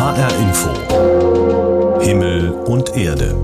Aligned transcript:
HR 0.00 0.30
Info. 0.40 2.00
Himmel 2.00 2.52
und 2.64 2.96
Erde 2.96 3.36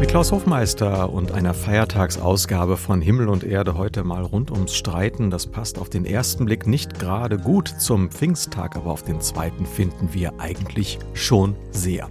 mit 0.00 0.10
Klaus 0.10 0.30
Hofmeister 0.30 1.12
und 1.12 1.32
einer 1.32 1.54
Feiertagsausgabe 1.54 2.76
von 2.76 3.02
Himmel 3.02 3.28
und 3.28 3.42
Erde 3.42 3.76
heute 3.76 4.04
mal 4.04 4.22
rund 4.22 4.52
ums 4.52 4.76
Streiten. 4.76 5.28
Das 5.28 5.48
passt 5.48 5.76
auf 5.76 5.90
den 5.90 6.04
ersten 6.04 6.44
Blick 6.44 6.68
nicht 6.68 7.00
gerade 7.00 7.36
gut 7.36 7.66
zum 7.66 8.08
Pfingsttag, 8.08 8.76
aber 8.76 8.92
auf 8.92 9.02
den 9.02 9.20
zweiten 9.20 9.66
finden 9.66 10.10
wir 10.12 10.38
eigentlich 10.38 11.00
schon 11.14 11.56
sehr. 11.72 12.08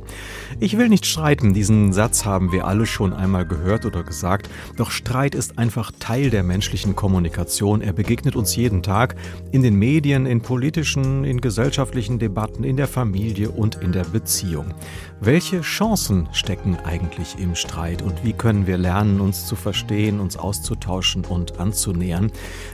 Ich 0.60 0.78
will 0.78 0.90
nicht 0.90 1.06
streiten, 1.06 1.54
diesen 1.54 1.94
Satz 1.94 2.26
haben 2.26 2.52
wir 2.52 2.68
alle 2.68 2.86
schon 2.86 3.14
einmal 3.14 3.46
gehört 3.46 3.86
oder 3.86 4.04
gesagt, 4.04 4.50
doch 4.76 4.92
Streit 4.92 5.34
ist 5.34 5.58
einfach 5.58 5.92
Teil 5.98 6.30
der 6.30 6.44
menschlichen 6.44 6.94
Kommunikation. 6.94 7.80
Er 7.80 7.94
begegnet 7.94 8.36
uns 8.36 8.56
jeden 8.58 8.84
Tag 8.84 9.16
in 9.52 9.62
den 9.62 9.76
Medien, 9.76 10.26
in 10.26 10.42
politischen, 10.42 11.24
in 11.24 11.40
gesellschaftlichen 11.40 12.20
Debatten, 12.20 12.66
in 12.66 12.76
der 12.76 12.88
Familie 12.88 13.50
und 13.50 13.76
in 13.76 13.94
der 13.94 14.04
Beziehung. 14.04 14.74
Welche 15.22 15.62
Chancen 15.62 16.28
stecken 16.34 16.78
eigentlich 16.84 17.40
im 17.40 17.56
Streit 17.56 17.77
und 17.78 18.24
wie 18.24 18.34
können 18.34 18.68
wir 18.68 18.78
lernen, 18.78 19.22
uns 19.22 19.46
zu 19.46 19.56
verstehen, 19.56 20.20
uns 20.20 20.36
auszutauschen 20.36 21.26
und 21.26 21.60
anzunähern? 21.60 22.32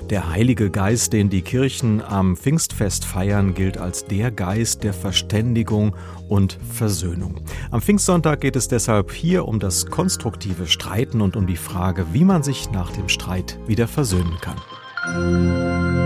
Der 0.10 0.30
Heilige 0.30 0.70
Geist, 0.70 1.14
den 1.14 1.30
die 1.30 1.42
Kirchen 1.42 2.02
am 2.02 2.38
Pfingstfest 2.38 3.06
feiern, 3.06 3.54
gilt 3.54 3.78
als 3.78 4.06
der 4.06 4.32
Geist 4.32 4.84
der 4.84 4.94
Verständigung 4.94 5.96
und 6.30 6.58
Versöhnung. 6.72 7.42
Am 7.72 7.82
Pfingstsonntag 7.82 8.42
geht 8.42 8.56
es 8.56 8.68
deshalb 8.68 9.12
hier 9.12 9.48
um 9.48 9.60
das 9.60 9.86
konstruktive 9.88 10.68
Streiten 10.68 11.22
und 11.22 11.36
um 11.36 11.48
die 11.48 11.58
Frage, 11.58 12.06
wie 12.14 12.24
man 12.24 12.44
sich 12.44 12.72
nach 12.72 12.92
dem 12.92 13.10
Streit 13.10 13.60
wieder 13.68 13.88
versöhnen 13.88 14.38
kann. 14.42 16.03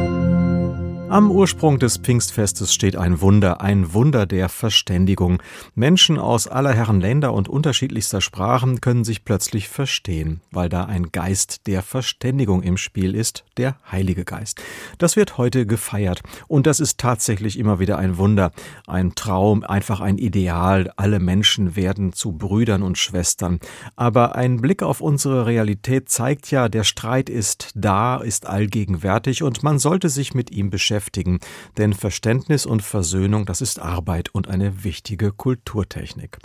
Am 1.09 1.31
Ursprung 1.31 1.79
des 1.79 1.99
Pfingstfestes 1.99 2.73
steht 2.73 2.97
ein 2.97 3.21
Wunder, 3.21 3.61
ein 3.61 3.93
Wunder 3.93 4.25
der 4.25 4.49
Verständigung. 4.49 5.41
Menschen 5.73 6.20
aus 6.20 6.49
aller 6.49 6.73
Herren 6.73 6.99
Länder 6.99 7.31
und 7.31 7.47
unterschiedlichster 7.47 8.19
Sprachen 8.19 8.81
können 8.81 9.05
sich 9.05 9.23
plötzlich 9.23 9.69
verstehen, 9.69 10.41
weil 10.52 10.67
da 10.67 10.83
ein 10.83 11.13
Geist 11.13 11.66
der 11.66 11.81
Verständigung 11.81 12.61
im 12.61 12.75
Spiel 12.75 13.16
ist, 13.16 13.45
der 13.55 13.78
Heilige 13.89 14.25
Geist. 14.25 14.61
Das 14.97 15.16
wird 15.16 15.38
heute 15.38 15.66
gefeiert 15.66 16.23
und 16.50 16.67
das 16.67 16.81
ist 16.81 16.97
tatsächlich 16.97 17.58
immer 17.58 17.80
wieder 17.80 17.97
ein 17.97 18.17
Wunder, 18.17 18.52
ein 18.85 19.16
Traum, 19.16 19.63
einfach 19.63 20.02
ein 20.02 20.17
Ideal. 20.17 20.91
Alle 20.97 21.19
Menschen 21.19 21.78
werden 21.78 22.11
zu 22.11 22.33
Brüdern 22.33 22.83
und 22.83 22.97
Schwestern. 22.97 23.61
Aber 23.95 24.35
ein 24.35 24.58
Blick 24.59 24.83
auf 24.83 25.00
unsere 25.00 25.45
Realität 25.45 26.09
zeigt 26.09 26.52
ja, 26.52 26.67
der 26.67 26.83
Streit 26.83 27.30
ist 27.30 27.72
da, 27.75 28.17
ist 28.17 28.45
allgegenwärtig 28.45 29.41
und 29.41 29.63
man 29.63 29.80
sollte 29.80 30.09
sich 30.09 30.33
mit 30.33 30.52
ihm 30.52 30.69
beschäftigen 30.69 30.97
beschäftigen, 30.98 31.40
denn 31.78 31.94
Verständnis 31.94 32.66
und 32.66 32.81
Versöhnung, 32.81 33.45
das 33.45 33.62
ist 33.62 33.80
Arbeit 33.80 34.30
und 34.34 34.48
eine 34.48 34.84
wichtige 34.84 35.31
Kulturtechnik. 35.31 36.40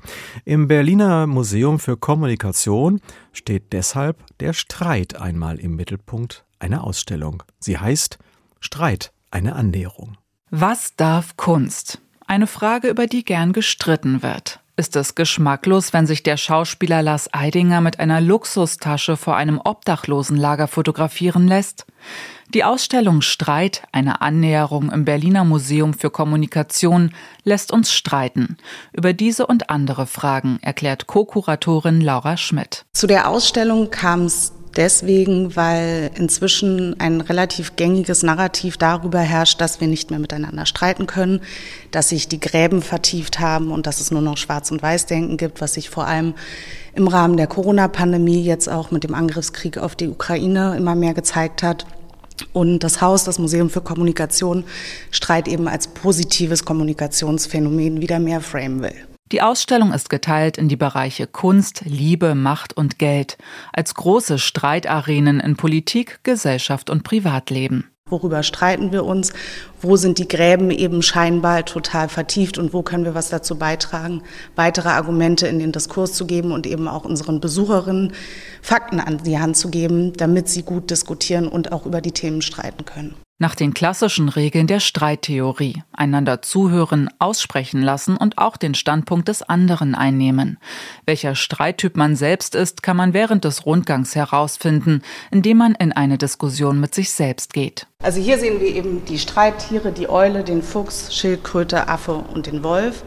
Im 0.45 0.69
Berliner 0.69 1.27
Museum 1.27 1.78
für 1.78 1.97
Kommunikation 1.97 3.00
steht 3.33 3.73
deshalb 3.73 4.19
der 4.41 4.53
Streit 4.53 5.17
einmal 5.17 5.58
im 5.58 5.75
Mittelpunkt 5.75 6.45
einer 6.58 6.84
Ausstellung. 6.84 7.42
Sie 7.61 7.78
heißt 7.78 8.19
Streit, 8.61 9.12
eine 9.30 9.55
Annäherung. 9.55 10.19
Was 10.50 10.97
darf 10.97 11.39
Kunst? 11.39 12.03
Eine 12.27 12.47
Frage, 12.47 12.89
über 12.89 13.06
die 13.06 13.25
gern 13.25 13.55
gestritten 13.55 14.23
wird. 14.23 14.61
Ist 14.74 14.96
es 14.96 15.14
geschmacklos, 15.14 15.92
wenn 15.92 16.06
sich 16.06 16.22
der 16.22 16.38
Schauspieler 16.38 17.02
Lars 17.02 17.28
Eidinger 17.34 17.82
mit 17.82 18.00
einer 18.00 18.22
Luxustasche 18.22 19.18
vor 19.18 19.36
einem 19.36 19.60
Obdachlosenlager 19.62 20.66
fotografieren 20.66 21.46
lässt? 21.46 21.84
Die 22.54 22.64
Ausstellung 22.64 23.20
Streit, 23.20 23.82
eine 23.92 24.22
Annäherung 24.22 24.90
im 24.90 25.04
Berliner 25.04 25.44
Museum 25.44 25.92
für 25.92 26.10
Kommunikation, 26.10 27.12
lässt 27.44 27.70
uns 27.70 27.92
streiten. 27.92 28.56
Über 28.94 29.12
diese 29.12 29.46
und 29.46 29.68
andere 29.68 30.06
Fragen 30.06 30.58
erklärt 30.62 31.06
Co-Kuratorin 31.06 32.00
Laura 32.00 32.38
Schmidt. 32.38 32.86
Zu 32.94 33.06
der 33.06 33.28
Ausstellung 33.28 33.90
kam 33.90 34.24
es 34.24 34.54
deswegen, 34.77 35.56
weil 35.56 36.10
inzwischen 36.14 36.98
ein 37.00 37.20
relativ 37.20 37.77
gängiges 37.77 38.22
Narrativ 38.22 38.77
darüber 38.77 39.20
herrscht, 39.20 39.60
dass 39.60 39.80
wir 39.80 39.88
nicht 39.88 40.10
mehr 40.10 40.18
miteinander 40.18 40.66
streiten 40.66 41.06
können, 41.06 41.40
dass 41.90 42.08
sich 42.08 42.28
die 42.28 42.40
Gräben 42.40 42.82
vertieft 42.82 43.40
haben 43.40 43.70
und 43.70 43.86
dass 43.86 44.00
es 44.00 44.11
nur 44.11 44.22
noch 44.22 44.36
Schwarz- 44.36 44.70
und 44.70 44.82
Weiß-Denken 44.82 45.36
gibt, 45.36 45.61
was 45.61 45.74
sich 45.74 45.90
vor 45.90 46.06
allem 46.06 46.34
im 46.94 47.08
Rahmen 47.08 47.36
der 47.36 47.46
Corona-Pandemie 47.46 48.42
jetzt 48.42 48.68
auch 48.68 48.90
mit 48.90 49.05
dem 49.05 49.14
Angriffskrieg 49.14 49.78
auf 49.78 49.96
die 49.96 50.08
Ukraine 50.08 50.77
immer 50.77 50.94
mehr 50.94 51.14
gezeigt 51.14 51.62
hat. 51.62 51.86
Und 52.52 52.80
das 52.80 53.00
Haus, 53.00 53.24
das 53.24 53.38
Museum 53.38 53.70
für 53.70 53.80
Kommunikation, 53.80 54.64
Streit 55.11 55.48
eben 55.48 55.68
als 55.68 55.88
positives 55.88 56.64
Kommunikationsphänomen 56.64 58.00
wieder 58.00 58.18
mehr 58.18 58.40
frame 58.40 58.82
will. 58.82 59.11
Die 59.32 59.40
Ausstellung 59.40 59.94
ist 59.94 60.10
geteilt 60.10 60.58
in 60.58 60.68
die 60.68 60.76
Bereiche 60.76 61.26
Kunst, 61.26 61.84
Liebe, 61.86 62.34
Macht 62.34 62.76
und 62.76 62.98
Geld 62.98 63.38
als 63.72 63.94
große 63.94 64.38
Streitarenen 64.38 65.40
in 65.40 65.56
Politik, 65.56 66.20
Gesellschaft 66.22 66.90
und 66.90 67.02
Privatleben. 67.02 67.88
Worüber 68.10 68.42
streiten 68.42 68.92
wir 68.92 69.06
uns? 69.06 69.32
Wo 69.80 69.96
sind 69.96 70.18
die 70.18 70.28
Gräben 70.28 70.70
eben 70.70 71.00
scheinbar 71.00 71.64
total 71.64 72.10
vertieft 72.10 72.58
und 72.58 72.74
wo 72.74 72.82
können 72.82 73.06
wir 73.06 73.14
was 73.14 73.30
dazu 73.30 73.56
beitragen, 73.56 74.22
weitere 74.54 74.90
Argumente 74.90 75.46
in 75.46 75.58
den 75.58 75.72
Diskurs 75.72 76.12
zu 76.12 76.26
geben 76.26 76.52
und 76.52 76.66
eben 76.66 76.86
auch 76.86 77.06
unseren 77.06 77.40
Besucherinnen 77.40 78.12
Fakten 78.60 79.00
an 79.00 79.22
die 79.24 79.38
Hand 79.38 79.56
zu 79.56 79.70
geben, 79.70 80.12
damit 80.12 80.50
sie 80.50 80.62
gut 80.62 80.90
diskutieren 80.90 81.48
und 81.48 81.72
auch 81.72 81.86
über 81.86 82.02
die 82.02 82.12
Themen 82.12 82.42
streiten 82.42 82.84
können 82.84 83.14
nach 83.42 83.57
den 83.57 83.75
klassischen 83.75 84.29
Regeln 84.29 84.69
der 84.69 84.79
Streittheorie, 84.79 85.83
einander 85.92 86.42
zuhören, 86.42 87.11
aussprechen 87.19 87.83
lassen 87.83 88.17
und 88.17 88.39
auch 88.39 88.57
den 88.57 88.75
Standpunkt 88.75 89.27
des 89.27 89.42
anderen 89.42 89.95
einnehmen. 89.97 90.58
Welcher 91.07 91.35
Streittyp 91.35 91.97
man 91.97 92.14
selbst 92.14 92.55
ist, 92.55 92.85
kann 92.85 92.97
man 92.97 93.13
während 93.13 93.45
des 93.45 93.67
Rundgangs 93.67 94.14
herausfinden, 94.14 95.03
indem 95.33 95.58
man 95.58 95.75
in 95.75 95.92
eine 95.92 96.19
Diskussion 96.19 96.80
mit 96.80 96.95
sich 96.95 97.11
selbst 97.11 97.53
geht. 97.53 97.89
Also 98.01 98.20
hier 98.20 98.39
sehen 98.39 98.61
wir 98.61 98.75
eben 98.75 99.05
die 99.05 99.19
Streittiere, 99.19 99.91
die 99.91 100.09
Eule, 100.09 100.45
den 100.45 100.63
Fuchs, 100.63 101.13
Schildkröte, 101.14 101.89
Affe 101.89 102.14
und 102.14 102.47
den 102.47 102.63
Wolf. 102.63 103.03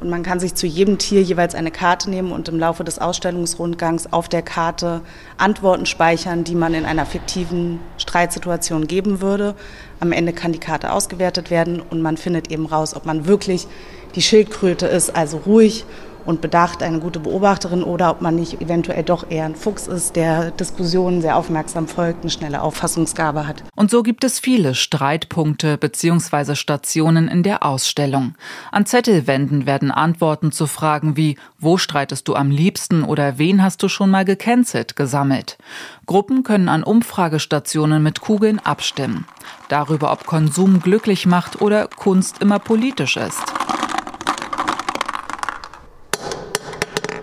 Und 0.00 0.10
man 0.10 0.22
kann 0.22 0.38
sich 0.38 0.54
zu 0.54 0.66
jedem 0.66 0.98
Tier 0.98 1.22
jeweils 1.22 1.54
eine 1.54 1.72
Karte 1.72 2.08
nehmen 2.08 2.30
und 2.30 2.48
im 2.48 2.58
Laufe 2.58 2.84
des 2.84 3.00
Ausstellungsrundgangs 3.00 4.12
auf 4.12 4.28
der 4.28 4.42
Karte 4.42 5.00
Antworten 5.38 5.86
speichern, 5.86 6.44
die 6.44 6.54
man 6.54 6.72
in 6.74 6.84
einer 6.84 7.04
fiktiven 7.04 7.80
Streitsituation 7.96 8.86
geben 8.86 9.20
würde. 9.20 9.56
Am 9.98 10.12
Ende 10.12 10.32
kann 10.32 10.52
die 10.52 10.60
Karte 10.60 10.92
ausgewertet 10.92 11.50
werden 11.50 11.80
und 11.80 12.00
man 12.00 12.16
findet 12.16 12.50
eben 12.50 12.66
raus, 12.66 12.94
ob 12.94 13.06
man 13.06 13.26
wirklich 13.26 13.66
die 14.14 14.22
Schildkröte 14.22 14.86
ist, 14.86 15.14
also 15.14 15.38
ruhig 15.38 15.84
und 16.28 16.42
bedacht 16.42 16.82
eine 16.82 17.00
gute 17.00 17.20
Beobachterin 17.20 17.82
oder 17.82 18.10
ob 18.10 18.20
man 18.20 18.34
nicht 18.34 18.60
eventuell 18.60 19.02
doch 19.02 19.30
eher 19.30 19.46
ein 19.46 19.54
Fuchs 19.54 19.86
ist, 19.86 20.14
der 20.14 20.50
Diskussionen 20.50 21.22
sehr 21.22 21.36
aufmerksam 21.36 21.88
folgt, 21.88 22.20
eine 22.20 22.30
schnelle 22.30 22.60
Auffassungsgabe 22.60 23.46
hat. 23.48 23.64
Und 23.74 23.90
so 23.90 24.02
gibt 24.02 24.24
es 24.24 24.38
viele 24.38 24.74
Streitpunkte 24.74 25.78
bzw. 25.78 26.54
Stationen 26.54 27.28
in 27.28 27.42
der 27.42 27.64
Ausstellung. 27.64 28.34
An 28.70 28.84
Zettelwänden 28.84 29.64
werden 29.64 29.90
Antworten 29.90 30.52
zu 30.52 30.66
Fragen 30.66 31.16
wie 31.16 31.38
Wo 31.58 31.78
streitest 31.78 32.28
du 32.28 32.34
am 32.34 32.50
liebsten 32.50 33.04
oder 33.04 33.38
wen 33.38 33.62
hast 33.62 33.82
du 33.82 33.88
schon 33.88 34.10
mal 34.10 34.26
gecancelt 34.26 34.96
gesammelt. 34.96 35.56
Gruppen 36.04 36.42
können 36.42 36.68
an 36.68 36.82
Umfragestationen 36.82 38.02
mit 38.02 38.20
Kugeln 38.20 38.58
abstimmen. 38.58 39.24
Darüber, 39.70 40.12
ob 40.12 40.26
Konsum 40.26 40.80
glücklich 40.80 41.24
macht 41.24 41.62
oder 41.62 41.86
Kunst 41.86 42.42
immer 42.42 42.58
politisch 42.58 43.16
ist. 43.16 43.42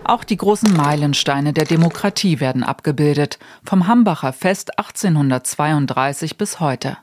Auch 0.07 0.23
die 0.23 0.37
großen 0.37 0.71
Meilensteine 0.71 1.51
der 1.51 1.65
Demokratie 1.65 2.39
werden 2.39 2.61
abgebildet, 2.61 3.39
vom 3.63 3.87
Hambacher 3.87 4.33
Fest 4.33 4.77
1832 4.77 6.37
bis 6.37 6.59
heute. 6.59 6.99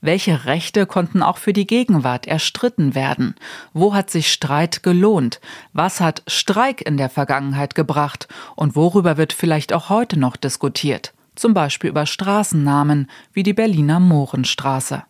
Welche 0.00 0.46
Rechte 0.46 0.86
konnten 0.86 1.22
auch 1.22 1.38
für 1.38 1.52
die 1.52 1.68
Gegenwart 1.68 2.26
erstritten 2.26 2.96
werden? 2.96 3.36
Wo 3.72 3.94
hat 3.94 4.10
sich 4.10 4.32
Streit 4.32 4.82
gelohnt? 4.82 5.40
Was 5.72 6.00
hat 6.00 6.24
Streik 6.26 6.80
in 6.80 6.96
der 6.96 7.08
Vergangenheit 7.08 7.76
gebracht? 7.76 8.26
Und 8.56 8.74
worüber 8.74 9.16
wird 9.16 9.32
vielleicht 9.32 9.72
auch 9.72 9.88
heute 9.88 10.18
noch 10.18 10.34
diskutiert? 10.34 11.14
Zum 11.36 11.54
Beispiel 11.54 11.90
über 11.90 12.04
Straßennamen 12.04 13.08
wie 13.32 13.44
die 13.44 13.54
Berliner 13.54 14.00
Mohrenstraße. 14.00 15.04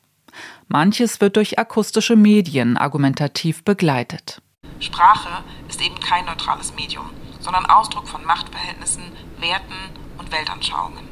Manches 0.68 1.22
wird 1.22 1.36
durch 1.36 1.58
akustische 1.58 2.16
Medien 2.16 2.76
argumentativ 2.76 3.64
begleitet. 3.64 4.42
Sprache 4.78 5.42
ist 5.70 5.80
eben 5.80 5.98
kein 6.00 6.26
neutrales 6.26 6.74
Medium 6.74 7.08
sondern 7.40 7.66
Ausdruck 7.66 8.08
von 8.08 8.24
Machtverhältnissen, 8.24 9.02
Werten 9.38 9.74
und 10.18 10.30
Weltanschauungen. 10.30 11.08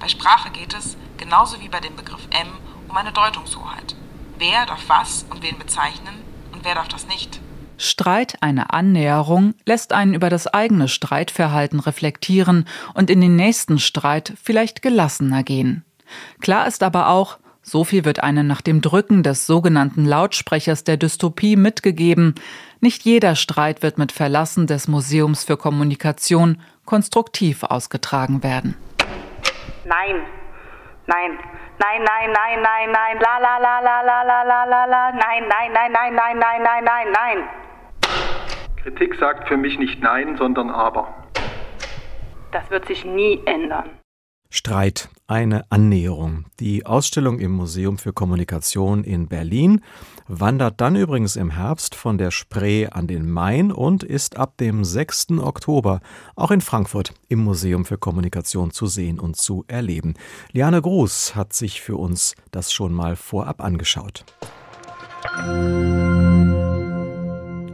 Bei 0.00 0.08
Sprache 0.08 0.50
geht 0.50 0.74
es, 0.74 0.96
genauso 1.16 1.60
wie 1.60 1.68
bei 1.68 1.80
dem 1.80 1.94
Begriff 1.94 2.26
M, 2.30 2.48
um 2.88 2.96
eine 2.96 3.12
Deutungshoheit. 3.12 3.94
Wer 4.38 4.66
darf 4.66 4.82
was 4.88 5.24
und 5.30 5.42
wen 5.42 5.58
bezeichnen 5.58 6.22
und 6.52 6.64
wer 6.64 6.74
darf 6.74 6.88
das 6.88 7.06
nicht? 7.06 7.40
Streit, 7.78 8.36
eine 8.40 8.72
Annäherung, 8.72 9.54
lässt 9.66 9.92
einen 9.92 10.14
über 10.14 10.30
das 10.30 10.46
eigene 10.46 10.88
Streitverhalten 10.88 11.80
reflektieren 11.80 12.66
und 12.94 13.10
in 13.10 13.20
den 13.20 13.36
nächsten 13.36 13.78
Streit 13.78 14.34
vielleicht 14.42 14.82
gelassener 14.82 15.42
gehen. 15.42 15.84
Klar 16.40 16.66
ist 16.66 16.82
aber 16.82 17.08
auch, 17.08 17.38
So 17.62 17.84
viel 17.84 18.04
wird 18.04 18.20
einem 18.20 18.48
nach 18.48 18.60
dem 18.60 18.80
Drücken 18.80 19.22
des 19.22 19.46
sogenannten 19.46 20.04
Lautsprechers 20.04 20.82
der 20.82 20.96
Dystopie 20.96 21.54
mitgegeben. 21.54 22.34
Nicht 22.84 23.04
jeder 23.04 23.36
Streit 23.36 23.80
wird 23.84 23.96
mit 23.96 24.10
Verlassen 24.10 24.66
des 24.66 24.88
Museums 24.88 25.44
für 25.44 25.56
Kommunikation 25.56 26.60
konstruktiv 26.84 27.62
ausgetragen 27.62 28.42
werden. 28.42 28.74
Nein, 29.84 30.16
nein, 31.06 31.38
nein, 31.78 32.02
nein, 32.02 32.32
nein, 32.32 32.60
nein, 32.60 32.90
nein, 32.90 33.18
la 33.20 33.38
la 33.38 33.58
la 33.58 33.78
la 33.78 34.02
la 34.02 34.22
la 34.24 34.42
la 34.42 34.64
la 34.64 34.84
la, 34.86 35.12
nein, 35.12 35.44
nein, 35.48 35.70
nein, 35.72 35.92
nein, 35.92 36.14
nein, 36.16 36.38
nein, 36.40 36.62
nein, 36.64 36.84
nein, 36.84 37.06
nein. 37.12 37.38
Kritik 38.82 39.14
sagt 39.14 39.46
für 39.46 39.56
mich 39.56 39.78
nicht 39.78 40.02
Nein, 40.02 40.36
sondern 40.36 40.68
Aber. 40.68 41.06
Das 42.50 42.68
wird 42.70 42.88
sich 42.88 43.04
nie 43.04 43.40
ändern. 43.46 43.90
Streit, 44.50 45.08
eine 45.28 45.64
Annäherung. 45.70 46.46
Die 46.58 46.84
Ausstellung 46.84 47.38
im 47.38 47.52
Museum 47.52 47.96
für 47.96 48.12
Kommunikation 48.12 49.04
in 49.04 49.28
Berlin 49.28 49.82
wandert 50.34 50.80
dann 50.80 50.96
übrigens 50.96 51.36
im 51.36 51.50
Herbst 51.50 51.94
von 51.94 52.16
der 52.16 52.30
Spree 52.30 52.86
an 52.86 53.06
den 53.06 53.30
Main 53.30 53.70
und 53.70 54.02
ist 54.02 54.38
ab 54.38 54.56
dem 54.56 54.82
6. 54.82 55.32
Oktober 55.38 56.00
auch 56.36 56.50
in 56.50 56.62
Frankfurt 56.62 57.12
im 57.28 57.40
Museum 57.40 57.84
für 57.84 57.98
Kommunikation 57.98 58.70
zu 58.70 58.86
sehen 58.86 59.20
und 59.20 59.36
zu 59.36 59.64
erleben. 59.68 60.14
Liane 60.52 60.80
Gruß 60.80 61.36
hat 61.36 61.52
sich 61.52 61.82
für 61.82 61.96
uns 61.96 62.34
das 62.50 62.72
schon 62.72 62.94
mal 62.94 63.14
vorab 63.14 63.62
angeschaut. 63.62 64.24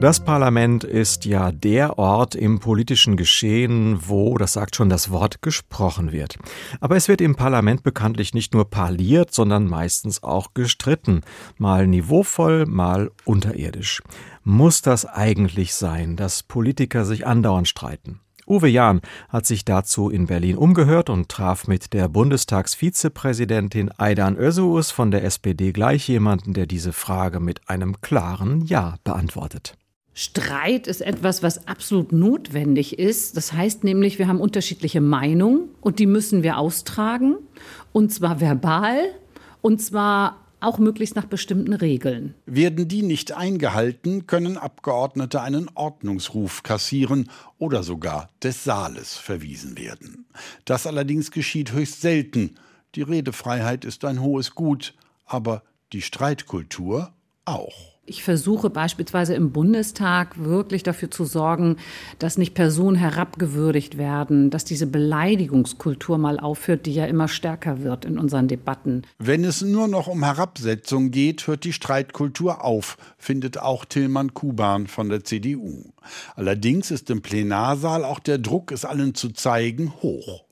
Das 0.01 0.21
Parlament 0.21 0.85
ist 0.85 1.25
ja 1.25 1.51
der 1.51 1.99
Ort 1.99 2.37
im 2.37 2.61
politischen 2.61 3.17
Geschehen, 3.17 3.99
wo, 4.07 4.39
das 4.39 4.53
sagt 4.53 4.77
schon 4.77 4.89
das 4.89 5.11
Wort, 5.11 5.43
gesprochen 5.43 6.13
wird. 6.13 6.39
Aber 6.81 6.95
es 6.95 7.09
wird 7.09 7.21
im 7.21 7.35
Parlament 7.35 7.83
bekanntlich 7.83 8.33
nicht 8.33 8.55
nur 8.55 8.71
parliert, 8.71 9.35
sondern 9.35 9.67
meistens 9.67 10.23
auch 10.23 10.55
gestritten. 10.55 11.23
Mal 11.57 11.89
niveauvoll, 11.89 12.65
mal 12.67 13.11
unterirdisch. 13.25 14.01
Muss 14.45 14.83
das 14.83 15.05
eigentlich 15.05 15.75
sein, 15.75 16.15
dass 16.15 16.45
Politiker 16.45 17.05
sich 17.05 17.27
andauernd 17.27 17.67
streiten? 17.67 18.21
Uwe 18.47 18.69
Jahn 18.69 19.01
hat 19.29 19.47
sich 19.47 19.65
dazu 19.65 20.11
in 20.11 20.27
Berlin 20.27 20.57
umgehört 20.57 21.11
und 21.11 21.29
traf 21.29 21.67
mit 21.67 21.93
der 21.93 22.09
Bundestagsvizepräsidentin 22.09 23.91
Aidan 23.99 24.37
Özüus 24.37 24.93
von 24.93 25.11
der 25.11 25.25
SPD 25.25 25.73
gleich 25.73 26.09
jemanden, 26.09 26.55
der 26.55 26.67
diese 26.67 26.93
Frage 26.93 27.41
mit 27.41 27.69
einem 27.69 28.01
klaren 28.01 28.65
Ja 28.65 28.95
beantwortet. 29.03 29.77
Streit 30.21 30.89
ist 30.89 31.01
etwas, 31.01 31.45
was 31.45 31.69
absolut 31.69 32.11
notwendig 32.11 32.99
ist. 32.99 33.37
Das 33.37 33.53
heißt 33.53 33.85
nämlich, 33.85 34.19
wir 34.19 34.27
haben 34.27 34.41
unterschiedliche 34.41 35.01
Meinungen 35.01 35.69
und 35.81 36.01
die 36.01 36.07
müssen 36.07 36.43
wir 36.43 36.59
austragen. 36.59 37.37
Und 37.93 38.13
zwar 38.13 38.41
verbal 38.41 38.99
und 39.63 39.81
zwar 39.81 40.45
auch 40.59 40.79
möglichst 40.79 41.15
nach 41.15 41.27
bestimmten 41.27 41.73
Regeln. 41.73 42.35
Werden 42.47 42.89
die 42.89 43.03
nicht 43.03 43.31
eingehalten, 43.31 44.27
können 44.27 44.57
Abgeordnete 44.57 45.41
einen 45.41 45.71
Ordnungsruf 45.75 46.65
kassieren 46.65 47.31
oder 47.59 47.85
sogar 47.85 48.29
des 48.43 48.65
Saales 48.65 49.17
verwiesen 49.17 49.79
werden. 49.79 50.27
Das 50.65 50.89
allerdings 50.89 51.31
geschieht 51.31 51.73
höchst 51.73 52.01
selten. 52.01 52.57
Die 52.97 53.03
Redefreiheit 53.03 53.85
ist 53.85 54.05
ein 54.05 54.21
hohes 54.21 54.57
Gut, 54.57 54.95
aber 55.27 55.63
die 55.93 56.03
Streitkultur 56.03 57.13
auch. 57.45 57.98
Ich 58.09 58.23
versuche 58.23 58.71
beispielsweise 58.71 59.35
im 59.35 59.53
Bundestag 59.53 60.43
wirklich 60.43 60.83
dafür 60.83 61.11
zu 61.11 61.27
sorgen, 61.27 61.77
dass 62.19 62.39
nicht 62.39 62.55
Personen 62.55 62.97
herabgewürdigt 62.97 63.99
werden, 63.99 64.49
dass 64.49 64.65
diese 64.65 64.87
Beleidigungskultur 64.87 66.17
mal 66.17 66.41
aufhört, 66.41 66.87
die 66.87 66.95
ja 66.95 67.05
immer 67.05 67.29
stärker 67.29 67.83
wird 67.83 68.07
in 68.07 68.19
unseren 68.19 68.49
Debatten. 68.49 69.03
Wenn 69.19 69.45
es 69.45 69.61
nur 69.61 69.89
noch 69.89 70.07
um 70.07 70.25
Herabsetzung 70.25 71.11
geht, 71.11 71.47
hört 71.47 71.65
die 71.65 71.75
Streitkultur 71.75 72.65
auf, 72.65 72.97
findet 73.19 73.59
auch 73.59 73.85
Tillmann 73.85 74.33
Kuban 74.33 74.87
von 74.87 75.11
der 75.11 75.23
CDU. 75.25 75.93
Allerdings 76.35 76.91
ist 76.91 77.11
im 77.11 77.21
Plenarsaal 77.21 78.07
auch 78.07 78.21
der 78.21 78.39
Druck, 78.39 78.73
es 78.73 78.87
allen 78.87 79.15
zu 79.15 79.29
zeigen, 79.35 79.93
hoch. 80.01 80.48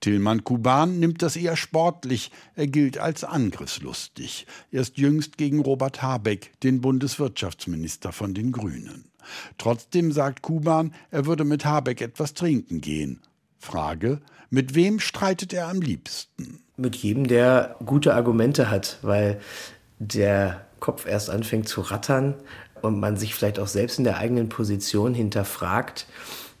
Tillmann 0.00 0.44
Kuban 0.44 0.98
nimmt 0.98 1.22
das 1.22 1.36
eher 1.36 1.56
sportlich, 1.56 2.30
er 2.54 2.66
gilt 2.66 2.98
als 2.98 3.24
angriffslustig. 3.24 4.46
Erst 4.70 4.98
jüngst 4.98 5.38
gegen 5.38 5.60
Robert 5.60 6.02
Habeck, 6.02 6.52
den 6.62 6.80
Bundeswirtschaftsminister 6.80 8.12
von 8.12 8.34
den 8.34 8.52
Grünen. 8.52 9.10
Trotzdem 9.58 10.12
sagt 10.12 10.42
Kuban, 10.42 10.94
er 11.10 11.26
würde 11.26 11.44
mit 11.44 11.64
Habeck 11.64 12.00
etwas 12.00 12.34
trinken 12.34 12.80
gehen. 12.80 13.20
Frage, 13.58 14.20
mit 14.50 14.74
wem 14.74 15.00
streitet 15.00 15.52
er 15.52 15.68
am 15.68 15.80
liebsten? 15.80 16.60
Mit 16.76 16.96
jedem, 16.96 17.26
der 17.26 17.76
gute 17.84 18.14
Argumente 18.14 18.70
hat, 18.70 18.98
weil 19.02 19.40
der 19.98 20.66
Kopf 20.80 21.06
erst 21.06 21.28
anfängt 21.28 21.68
zu 21.68 21.80
rattern 21.80 22.34
und 22.82 23.00
man 23.00 23.16
sich 23.16 23.34
vielleicht 23.34 23.58
auch 23.58 23.66
selbst 23.66 23.98
in 23.98 24.04
der 24.04 24.18
eigenen 24.18 24.48
Position 24.48 25.12
hinterfragt, 25.12 26.06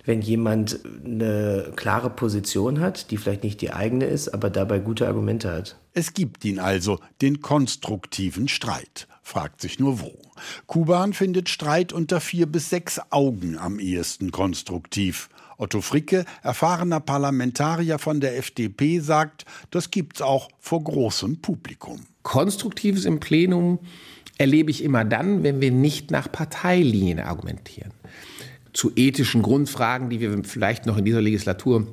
wenn 0.08 0.22
jemand 0.22 0.80
eine 1.04 1.70
klare 1.76 2.08
Position 2.08 2.80
hat, 2.80 3.10
die 3.10 3.18
vielleicht 3.18 3.44
nicht 3.44 3.60
die 3.60 3.74
eigene 3.74 4.06
ist, 4.06 4.30
aber 4.30 4.48
dabei 4.48 4.78
gute 4.78 5.06
Argumente 5.06 5.52
hat. 5.52 5.76
Es 5.92 6.14
gibt 6.14 6.46
ihn 6.46 6.58
also, 6.58 6.98
den 7.20 7.42
konstruktiven 7.42 8.48
Streit. 8.48 9.06
Fragt 9.22 9.60
sich 9.60 9.78
nur 9.78 10.00
wo. 10.00 10.18
Kuban 10.66 11.12
findet 11.12 11.50
Streit 11.50 11.92
unter 11.92 12.22
vier 12.22 12.46
bis 12.46 12.70
sechs 12.70 12.98
Augen 13.10 13.58
am 13.58 13.78
ehesten 13.78 14.30
konstruktiv. 14.30 15.28
Otto 15.58 15.82
Fricke, 15.82 16.24
erfahrener 16.42 17.00
Parlamentarier 17.00 17.98
von 17.98 18.20
der 18.20 18.38
FDP, 18.38 19.00
sagt, 19.00 19.44
das 19.70 19.90
gibt's 19.90 20.22
auch 20.22 20.48
vor 20.58 20.82
großem 20.84 21.42
Publikum. 21.42 22.00
Konstruktives 22.22 23.04
im 23.04 23.20
Plenum 23.20 23.78
erlebe 24.38 24.70
ich 24.70 24.82
immer 24.82 25.04
dann, 25.04 25.42
wenn 25.42 25.60
wir 25.60 25.70
nicht 25.70 26.10
nach 26.10 26.32
Parteilinien 26.32 27.20
argumentieren 27.20 27.92
zu 28.78 28.92
ethischen 28.94 29.42
Grundfragen, 29.42 30.08
die 30.08 30.20
wir 30.20 30.44
vielleicht 30.44 30.86
noch 30.86 30.96
in 30.96 31.04
dieser 31.04 31.20
Legislatur 31.20 31.84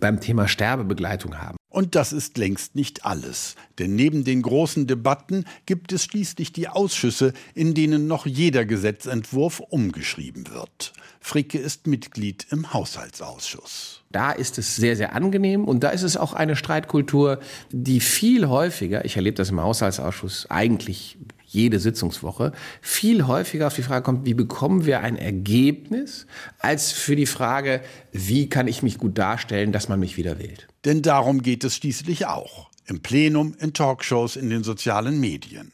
beim 0.00 0.20
Thema 0.20 0.48
Sterbebegleitung 0.48 1.38
haben. 1.38 1.56
Und 1.70 1.94
das 1.94 2.12
ist 2.12 2.36
längst 2.36 2.74
nicht 2.74 3.06
alles. 3.06 3.54
Denn 3.78 3.96
neben 3.96 4.24
den 4.24 4.42
großen 4.42 4.86
Debatten 4.86 5.46
gibt 5.64 5.92
es 5.92 6.04
schließlich 6.04 6.52
die 6.52 6.68
Ausschüsse, 6.68 7.32
in 7.54 7.72
denen 7.72 8.06
noch 8.06 8.26
jeder 8.26 8.66
Gesetzentwurf 8.66 9.60
umgeschrieben 9.60 10.48
wird. 10.52 10.92
Fricke 11.20 11.56
ist 11.56 11.86
Mitglied 11.86 12.46
im 12.50 12.74
Haushaltsausschuss. 12.74 14.02
Da 14.10 14.32
ist 14.32 14.58
es 14.58 14.76
sehr, 14.76 14.96
sehr 14.96 15.14
angenehm 15.14 15.64
und 15.64 15.82
da 15.82 15.88
ist 15.88 16.02
es 16.02 16.18
auch 16.18 16.34
eine 16.34 16.54
Streitkultur, 16.54 17.40
die 17.70 18.00
viel 18.00 18.46
häufiger, 18.46 19.06
ich 19.06 19.16
erlebe 19.16 19.36
das 19.36 19.48
im 19.48 19.62
Haushaltsausschuss 19.62 20.50
eigentlich 20.50 21.16
jede 21.50 21.80
Sitzungswoche, 21.80 22.52
viel 22.80 23.26
häufiger 23.26 23.66
auf 23.66 23.74
die 23.74 23.82
Frage 23.82 24.04
kommt, 24.04 24.24
wie 24.24 24.34
bekommen 24.34 24.86
wir 24.86 25.00
ein 25.00 25.16
Ergebnis, 25.16 26.26
als 26.58 26.92
für 26.92 27.16
die 27.16 27.26
Frage, 27.26 27.82
wie 28.12 28.48
kann 28.48 28.68
ich 28.68 28.82
mich 28.82 28.98
gut 28.98 29.18
darstellen, 29.18 29.72
dass 29.72 29.88
man 29.88 29.98
mich 29.98 30.16
wieder 30.16 30.38
wählt. 30.38 30.68
Denn 30.84 31.02
darum 31.02 31.42
geht 31.42 31.64
es 31.64 31.76
schließlich 31.76 32.26
auch. 32.26 32.70
Im 32.86 33.00
Plenum, 33.00 33.54
in 33.58 33.72
Talkshows, 33.72 34.36
in 34.36 34.48
den 34.48 34.64
sozialen 34.64 35.20
Medien. 35.20 35.72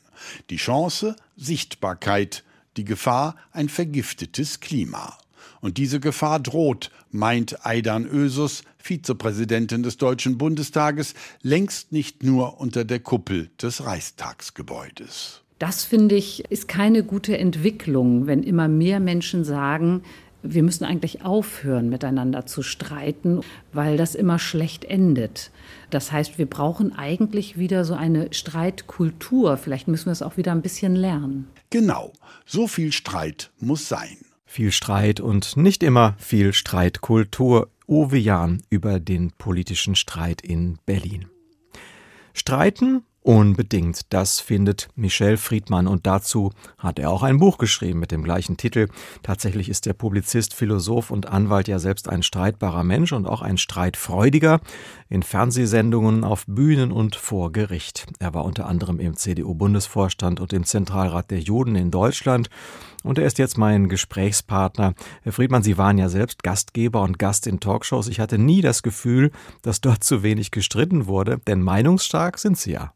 Die 0.51 0.57
Chance, 0.57 1.15
Sichtbarkeit, 1.37 2.43
die 2.77 2.85
Gefahr, 2.85 3.37
ein 3.53 3.69
vergiftetes 3.69 4.61
Klima. 4.61 5.19
Und 5.61 5.79
diese 5.79 6.01
Gefahr 6.01 6.41
droht, 6.41 6.91
meint 7.11 7.67
Aidan 7.67 8.07
Ösus, 8.07 8.63
Vizepräsidentin 8.79 9.83
des 9.83 9.97
Deutschen 9.97 10.39
Bundestages, 10.39 11.15
längst 11.43 11.93
nicht 11.93 12.23
nur 12.23 12.61
unter 12.61 12.85
der 12.85 13.01
Kuppel 13.01 13.51
des 13.61 13.85
Reichstagsgebäudes. 13.85 15.43
Das 15.59 15.85
finde 15.85 16.15
ich 16.17 16.51
ist 16.51 16.69
keine 16.69 17.03
gute 17.03 17.39
Entwicklung, 17.39 18.27
wenn 18.27 18.43
immer 18.43 18.69
mehr 18.69 19.01
Menschen 19.01 19.45
sagen, 19.45 20.03
wir 20.43 20.63
müssen 20.63 20.85
eigentlich 20.85 21.23
aufhören, 21.23 21.89
miteinander 21.89 22.47
zu 22.47 22.63
streiten, 22.63 23.41
weil 23.73 23.97
das 23.97 24.15
immer 24.15 24.39
schlecht 24.39 24.85
endet. 24.85 25.51
Das 25.91 26.13
heißt, 26.13 26.39
wir 26.39 26.47
brauchen 26.47 26.97
eigentlich 26.97 27.59
wieder 27.59 27.85
so 27.85 27.95
eine 27.95 28.33
Streitkultur. 28.33 29.57
Vielleicht 29.57 29.89
müssen 29.89 30.07
wir 30.07 30.13
es 30.13 30.23
auch 30.23 30.37
wieder 30.37 30.53
ein 30.53 30.63
bisschen 30.63 30.95
lernen. 30.95 31.49
Genau, 31.71 32.13
so 32.45 32.69
viel 32.69 32.93
Streit 32.93 33.51
muss 33.59 33.89
sein. 33.89 34.19
Viel 34.45 34.73
Streit 34.73 35.21
und 35.21 35.57
nicht 35.57 35.83
immer 35.83 36.15
viel 36.19 36.53
Streitkultur. 36.53 37.71
Uwe 37.89 38.19
Jahn 38.19 38.63
über 38.69 39.01
den 39.01 39.33
politischen 39.33 39.95
Streit 39.95 40.43
in 40.43 40.79
Berlin. 40.87 41.27
Streiten 42.33 43.03
Unbedingt, 43.27 44.13
das 44.13 44.39
findet 44.39 44.89
Michel 44.95 45.37
Friedmann 45.37 45.89
und 45.89 46.07
dazu 46.07 46.53
hat 46.79 47.01
er 47.01 47.11
auch 47.11 47.25
ein 47.25 47.39
Buch 47.39 47.59
geschrieben 47.59 47.99
mit 47.99 48.13
dem 48.13 48.23
gleichen 48.23 48.57
Titel. 48.57 48.87
Tatsächlich 49.25 49.69
ist 49.69 49.85
der 49.85 49.95
Publizist, 49.95 50.55
Philosoph 50.55 51.11
und 51.11 51.27
Anwalt 51.27 51.67
ja 51.67 51.81
selbst 51.81 52.09
ein 52.09 52.23
streitbarer 52.23 52.85
Mensch 52.85 53.13
und 53.13 53.27
auch 53.27 53.43
ein 53.43 53.59
streitfreudiger 53.59 54.61
in 55.09 55.25
Fernsehsendungen, 55.25 56.23
auf 56.23 56.45
Bühnen 56.47 56.93
und 56.93 57.17
vor 57.17 57.51
Gericht. 57.51 58.07
Er 58.21 58.33
war 58.33 58.45
unter 58.45 58.69
anderem 58.69 59.01
im 59.01 59.17
CDU-Bundesvorstand 59.17 60.39
und 60.39 60.53
im 60.53 60.63
Zentralrat 60.63 61.33
der 61.33 61.41
Juden 61.41 61.75
in 61.75 61.91
Deutschland 61.91 62.49
und 63.03 63.19
er 63.19 63.27
ist 63.27 63.39
jetzt 63.39 63.59
mein 63.59 63.89
Gesprächspartner. 63.89 64.95
Herr 65.23 65.33
Friedmann, 65.33 65.65
Sie 65.65 65.77
waren 65.77 65.99
ja 65.99 66.09
selbst 66.09 66.45
Gastgeber 66.45 67.03
und 67.03 67.19
Gast 67.19 67.49
in 67.49 67.59
Talkshows. 67.59 68.07
Ich 68.07 68.21
hatte 68.21 68.39
nie 68.39 68.61
das 68.61 68.85
Gefühl, 68.85 69.33
dass 69.63 69.81
dort 69.81 70.05
zu 70.05 70.23
wenig 70.23 70.53
gestritten 70.53 71.07
wurde, 71.07 71.41
denn 71.49 71.61
meinungsstark 71.61 72.39
sind 72.39 72.57
Sie 72.57 72.71
ja. 72.71 72.93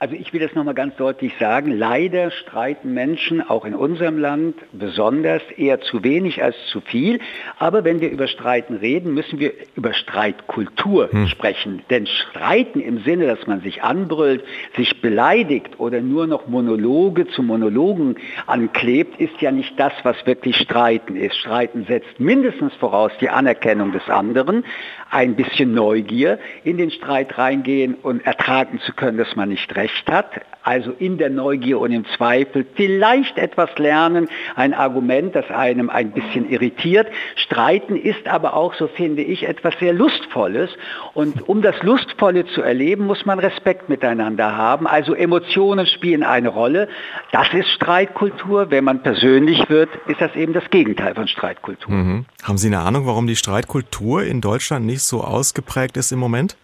Also 0.00 0.14
ich 0.14 0.32
will 0.32 0.38
das 0.38 0.54
nochmal 0.54 0.74
ganz 0.74 0.94
deutlich 0.94 1.32
sagen. 1.40 1.72
Leider 1.72 2.30
streiten 2.30 2.94
Menschen 2.94 3.42
auch 3.42 3.64
in 3.64 3.74
unserem 3.74 4.16
Land 4.16 4.54
besonders 4.70 5.42
eher 5.56 5.80
zu 5.80 6.04
wenig 6.04 6.40
als 6.40 6.54
zu 6.70 6.80
viel. 6.80 7.18
Aber 7.58 7.82
wenn 7.82 8.00
wir 8.00 8.08
über 8.08 8.28
Streiten 8.28 8.76
reden, 8.76 9.12
müssen 9.12 9.40
wir 9.40 9.52
über 9.74 9.92
Streitkultur 9.94 11.10
hm. 11.10 11.26
sprechen. 11.26 11.82
Denn 11.90 12.06
Streiten 12.06 12.78
im 12.80 13.00
Sinne, 13.00 13.26
dass 13.26 13.44
man 13.48 13.60
sich 13.60 13.82
anbrüllt, 13.82 14.44
sich 14.76 15.00
beleidigt 15.00 15.80
oder 15.80 16.00
nur 16.00 16.28
noch 16.28 16.46
Monologe 16.46 17.26
zu 17.26 17.42
Monologen 17.42 18.14
anklebt, 18.46 19.20
ist 19.20 19.40
ja 19.40 19.50
nicht 19.50 19.78
das, 19.80 19.92
was 20.04 20.24
wirklich 20.26 20.58
Streiten 20.58 21.16
ist. 21.16 21.36
Streiten 21.38 21.86
setzt 21.86 22.20
mindestens 22.20 22.72
voraus 22.74 23.10
die 23.20 23.30
Anerkennung 23.30 23.90
des 23.90 24.08
anderen, 24.08 24.64
ein 25.10 25.34
bisschen 25.34 25.74
Neugier, 25.74 26.38
in 26.62 26.76
den 26.76 26.92
Streit 26.92 27.36
reingehen 27.36 27.94
und 27.94 28.24
ertragen 28.24 28.78
zu 28.78 28.92
können, 28.92 29.18
dass 29.18 29.34
man 29.34 29.48
nicht 29.48 29.74
recht 29.74 29.87
Recht 29.88 30.10
hat, 30.10 30.42
also 30.62 30.92
in 30.98 31.16
der 31.16 31.30
Neugier 31.30 31.80
und 31.80 31.92
im 31.92 32.04
Zweifel 32.16 32.66
vielleicht 32.74 33.38
etwas 33.38 33.70
lernen, 33.78 34.28
ein 34.54 34.74
Argument, 34.74 35.34
das 35.34 35.48
einem 35.50 35.88
ein 35.88 36.10
bisschen 36.10 36.50
irritiert. 36.50 37.08
Streiten 37.36 37.96
ist 37.96 38.26
aber 38.26 38.54
auch, 38.54 38.74
so 38.74 38.86
finde 38.86 39.22
ich, 39.22 39.48
etwas 39.48 39.74
sehr 39.80 39.94
Lustvolles. 39.94 40.70
Und 41.14 41.48
um 41.48 41.62
das 41.62 41.82
Lustvolle 41.82 42.46
zu 42.46 42.60
erleben, 42.60 43.06
muss 43.06 43.24
man 43.24 43.38
Respekt 43.38 43.88
miteinander 43.88 44.56
haben. 44.56 44.86
Also 44.86 45.14
Emotionen 45.14 45.86
spielen 45.86 46.22
eine 46.22 46.48
Rolle. 46.48 46.88
Das 47.32 47.52
ist 47.54 47.68
Streitkultur. 47.68 48.70
Wenn 48.70 48.84
man 48.84 49.02
persönlich 49.02 49.70
wird, 49.70 49.88
ist 50.06 50.20
das 50.20 50.34
eben 50.36 50.52
das 50.52 50.68
Gegenteil 50.70 51.14
von 51.14 51.28
Streitkultur. 51.28 51.94
Mhm. 51.94 52.26
Haben 52.42 52.58
Sie 52.58 52.66
eine 52.66 52.80
Ahnung, 52.80 53.06
warum 53.06 53.26
die 53.26 53.36
Streitkultur 53.36 54.22
in 54.22 54.42
Deutschland 54.42 54.84
nicht 54.84 55.02
so 55.02 55.22
ausgeprägt 55.22 55.96
ist 55.96 56.12
im 56.12 56.18
Moment? 56.18 56.56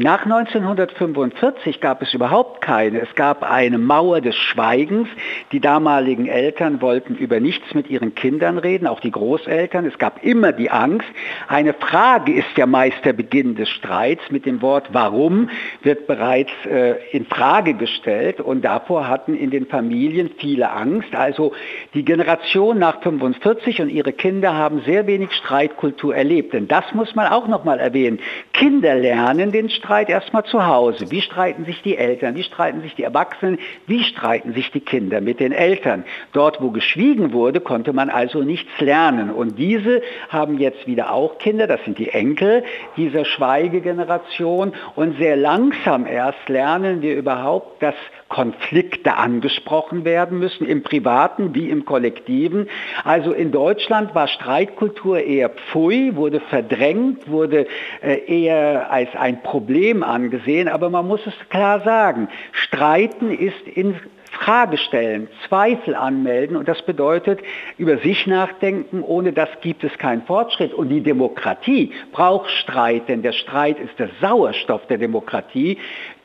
Nach 0.00 0.22
1945 0.22 1.80
gab 1.80 2.02
es 2.02 2.14
überhaupt 2.14 2.60
keine. 2.60 3.00
Es 3.00 3.12
gab 3.16 3.42
eine 3.42 3.78
Mauer 3.78 4.20
des 4.20 4.36
Schweigens. 4.36 5.08
Die 5.50 5.58
damaligen 5.58 6.26
Eltern 6.26 6.80
wollten 6.80 7.16
über 7.16 7.40
nichts 7.40 7.74
mit 7.74 7.90
ihren 7.90 8.14
Kindern 8.14 8.58
reden, 8.58 8.86
auch 8.86 9.00
die 9.00 9.10
Großeltern. 9.10 9.84
Es 9.86 9.98
gab 9.98 10.22
immer 10.22 10.52
die 10.52 10.70
Angst. 10.70 11.08
Eine 11.48 11.74
Frage 11.74 12.32
ist 12.32 12.46
ja 12.56 12.66
meist 12.66 13.04
der 13.04 13.12
Beginn 13.12 13.56
des 13.56 13.68
Streits. 13.70 14.22
Mit 14.30 14.46
dem 14.46 14.62
Wort 14.62 14.90
warum 14.92 15.50
wird 15.82 16.06
bereits 16.06 16.52
äh, 16.70 16.94
in 17.10 17.26
Frage 17.26 17.74
gestellt 17.74 18.40
und 18.40 18.64
davor 18.64 19.08
hatten 19.08 19.34
in 19.34 19.50
den 19.50 19.66
Familien 19.66 20.30
viele 20.38 20.70
Angst. 20.70 21.12
Also 21.12 21.54
die 21.94 22.04
Generation 22.04 22.78
nach 22.78 23.02
45 23.02 23.80
und 23.80 23.88
ihre 23.88 24.12
Kinder 24.12 24.54
haben 24.54 24.80
sehr 24.82 25.08
wenig 25.08 25.32
Streitkultur 25.32 26.14
erlebt. 26.14 26.52
Denn 26.52 26.68
das 26.68 26.84
muss 26.94 27.16
man 27.16 27.26
auch 27.26 27.48
noch 27.48 27.64
mal 27.64 27.80
erwähnen. 27.80 28.20
Kinder 28.52 28.94
lernen 28.94 29.50
den 29.50 29.68
Streit 29.68 29.87
Streit 29.88 30.10
erstmal 30.10 30.44
zu 30.44 30.66
Hause. 30.66 31.10
Wie 31.10 31.22
streiten 31.22 31.64
sich 31.64 31.80
die 31.80 31.96
Eltern? 31.96 32.34
Wie 32.34 32.42
streiten 32.42 32.82
sich 32.82 32.94
die 32.94 33.04
Erwachsenen? 33.04 33.58
Wie 33.86 34.04
streiten 34.04 34.52
sich 34.52 34.70
die 34.70 34.80
Kinder 34.80 35.22
mit 35.22 35.40
den 35.40 35.50
Eltern? 35.50 36.04
Dort, 36.34 36.60
wo 36.60 36.70
geschwiegen 36.72 37.32
wurde, 37.32 37.60
konnte 37.60 37.94
man 37.94 38.10
also 38.10 38.42
nichts 38.42 38.70
lernen. 38.80 39.30
Und 39.30 39.58
diese 39.58 40.02
haben 40.28 40.58
jetzt 40.58 40.86
wieder 40.86 41.10
auch 41.10 41.38
Kinder, 41.38 41.66
das 41.66 41.82
sind 41.86 41.96
die 41.96 42.10
Enkel 42.10 42.64
dieser 42.98 43.24
Schweigegeneration. 43.24 44.74
Und 44.94 45.16
sehr 45.16 45.36
langsam 45.36 46.04
erst 46.04 46.50
lernen 46.50 47.00
wir 47.00 47.16
überhaupt, 47.16 47.82
dass 47.82 47.94
Konflikte 48.28 49.14
angesprochen 49.14 50.04
werden 50.04 50.38
müssen, 50.38 50.66
im 50.66 50.82
privaten 50.82 51.54
wie 51.54 51.70
im 51.70 51.84
kollektiven. 51.84 52.68
Also 53.04 53.32
in 53.32 53.52
Deutschland 53.52 54.14
war 54.14 54.28
Streitkultur 54.28 55.20
eher 55.20 55.48
pfui, 55.48 56.14
wurde 56.14 56.40
verdrängt, 56.40 57.28
wurde 57.28 57.66
äh, 58.02 58.18
eher 58.26 58.90
als 58.90 59.14
ein 59.16 59.42
Problem 59.42 60.02
angesehen, 60.02 60.68
aber 60.68 60.90
man 60.90 61.06
muss 61.06 61.26
es 61.26 61.34
klar 61.48 61.80
sagen, 61.80 62.28
Streiten 62.52 63.30
ist 63.30 63.66
in 63.66 63.96
Frage 64.30 64.76
stellen, 64.78 65.28
Zweifel 65.48 65.94
anmelden 65.94 66.56
und 66.56 66.68
das 66.68 66.82
bedeutet 66.82 67.40
über 67.76 67.98
sich 67.98 68.26
nachdenken, 68.26 69.02
ohne 69.02 69.32
das 69.32 69.48
gibt 69.62 69.84
es 69.84 69.96
keinen 69.98 70.22
Fortschritt. 70.22 70.72
Und 70.74 70.90
die 70.90 71.00
Demokratie 71.00 71.92
braucht 72.12 72.50
Streit, 72.50 73.08
denn 73.08 73.22
der 73.22 73.32
Streit 73.32 73.78
ist 73.78 73.98
der 73.98 74.10
Sauerstoff 74.20 74.86
der 74.86 74.98
Demokratie. 74.98 75.78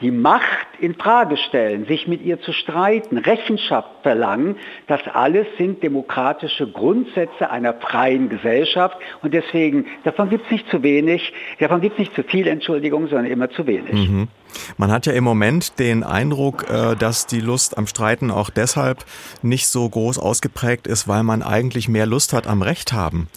Die 0.03 0.11
Macht 0.11 0.67
in 0.81 0.95
Frage 0.95 1.37
stellen, 1.37 1.85
sich 1.85 2.09
mit 2.09 2.21
ihr 2.21 2.41
zu 2.41 2.51
streiten, 2.51 3.17
Rechenschaft 3.17 3.87
verlangen, 4.01 4.57
das 4.87 4.99
alles 5.13 5.47
sind 5.57 5.81
demokratische 5.81 6.69
Grundsätze 6.69 7.49
einer 7.49 7.73
freien 7.73 8.27
Gesellschaft 8.27 8.97
und 9.21 9.33
deswegen, 9.33 9.85
davon 10.03 10.29
gibt 10.29 10.43
es 10.43 10.51
nicht 10.51 10.69
zu 10.69 10.83
wenig, 10.83 11.31
davon 11.61 11.79
gibt 11.79 11.93
es 11.93 11.99
nicht 11.99 12.15
zu 12.15 12.23
viel, 12.23 12.47
Entschuldigung, 12.47 13.07
sondern 13.07 13.27
immer 13.27 13.49
zu 13.49 13.65
wenig. 13.65 14.09
Mhm. 14.09 14.27
Man 14.75 14.91
hat 14.91 15.05
ja 15.05 15.13
im 15.13 15.23
Moment 15.23 15.79
den 15.79 16.03
Eindruck, 16.03 16.69
äh, 16.69 16.97
dass 16.97 17.25
die 17.25 17.39
Lust 17.39 17.77
am 17.77 17.87
Streiten 17.87 18.29
auch 18.29 18.49
deshalb 18.49 19.05
nicht 19.41 19.67
so 19.67 19.87
groß 19.87 20.19
ausgeprägt 20.19 20.85
ist, 20.85 21.07
weil 21.07 21.23
man 21.23 21.41
eigentlich 21.41 21.87
mehr 21.87 22.05
Lust 22.05 22.33
hat 22.33 22.45
am 22.45 22.61
Recht 22.61 22.91
haben. 22.91 23.29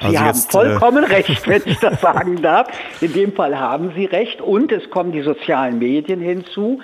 Also 0.00 0.10
Sie 0.10 0.18
haben 0.18 0.26
jetzt, 0.26 0.48
äh, 0.48 0.52
vollkommen 0.52 1.04
äh 1.04 1.14
recht, 1.14 1.48
wenn 1.48 1.62
ich 1.64 1.78
das 1.78 2.00
sagen 2.02 2.42
darf. 2.42 2.68
In 3.00 3.12
dem 3.12 3.32
Fall 3.32 3.58
haben 3.58 3.92
Sie 3.94 4.04
recht. 4.04 4.40
Und 4.40 4.72
es 4.72 4.90
kommen 4.90 5.12
die 5.12 5.22
sozialen 5.22 5.78
Medien 5.78 6.20
hinzu. 6.20 6.80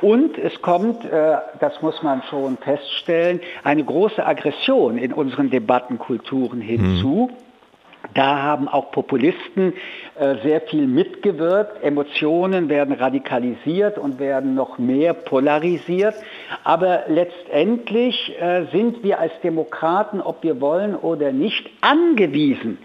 Und 0.00 0.38
es 0.38 0.60
kommt, 0.60 1.04
äh, 1.04 1.36
das 1.60 1.80
muss 1.82 2.02
man 2.02 2.22
schon 2.28 2.58
feststellen, 2.58 3.40
eine 3.64 3.84
große 3.84 4.24
Aggression 4.24 4.98
in 4.98 5.12
unseren 5.12 5.50
Debattenkulturen 5.50 6.60
hinzu. 6.60 7.30
Hm. 7.30 7.45
Da 8.16 8.42
haben 8.42 8.66
auch 8.66 8.92
Populisten 8.92 9.74
äh, 10.18 10.36
sehr 10.42 10.62
viel 10.62 10.86
mitgewirkt. 10.86 11.84
Emotionen 11.84 12.70
werden 12.70 12.94
radikalisiert 12.94 13.98
und 13.98 14.18
werden 14.18 14.54
noch 14.54 14.78
mehr 14.78 15.12
polarisiert. 15.12 16.14
Aber 16.64 17.04
letztendlich 17.08 18.34
äh, 18.40 18.64
sind 18.72 19.02
wir 19.04 19.20
als 19.20 19.32
Demokraten, 19.42 20.22
ob 20.22 20.42
wir 20.42 20.62
wollen 20.62 20.96
oder 20.96 21.30
nicht, 21.30 21.68
angewiesen 21.82 22.78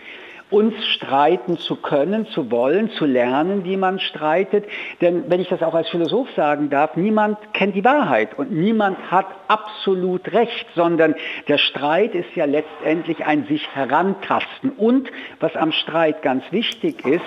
uns 0.51 0.73
streiten 0.85 1.57
zu 1.57 1.77
können, 1.77 2.27
zu 2.27 2.51
wollen, 2.51 2.91
zu 2.91 3.05
lernen, 3.05 3.63
wie 3.63 3.77
man 3.77 3.99
streitet. 3.99 4.65
Denn 4.99 5.23
wenn 5.29 5.39
ich 5.39 5.49
das 5.49 5.63
auch 5.63 5.73
als 5.73 5.89
Philosoph 5.89 6.29
sagen 6.35 6.69
darf, 6.69 6.95
niemand 6.95 7.37
kennt 7.53 7.75
die 7.75 7.85
Wahrheit 7.85 8.37
und 8.37 8.51
niemand 8.51 8.97
hat 9.09 9.27
absolut 9.47 10.31
recht, 10.33 10.67
sondern 10.75 11.15
der 11.47 11.57
Streit 11.57 12.13
ist 12.13 12.35
ja 12.35 12.45
letztendlich 12.45 13.25
ein 13.25 13.45
sich 13.45 13.67
herantasten. 13.73 14.71
Und 14.71 15.09
was 15.39 15.55
am 15.55 15.71
Streit 15.71 16.21
ganz 16.21 16.43
wichtig 16.51 17.05
ist, 17.05 17.25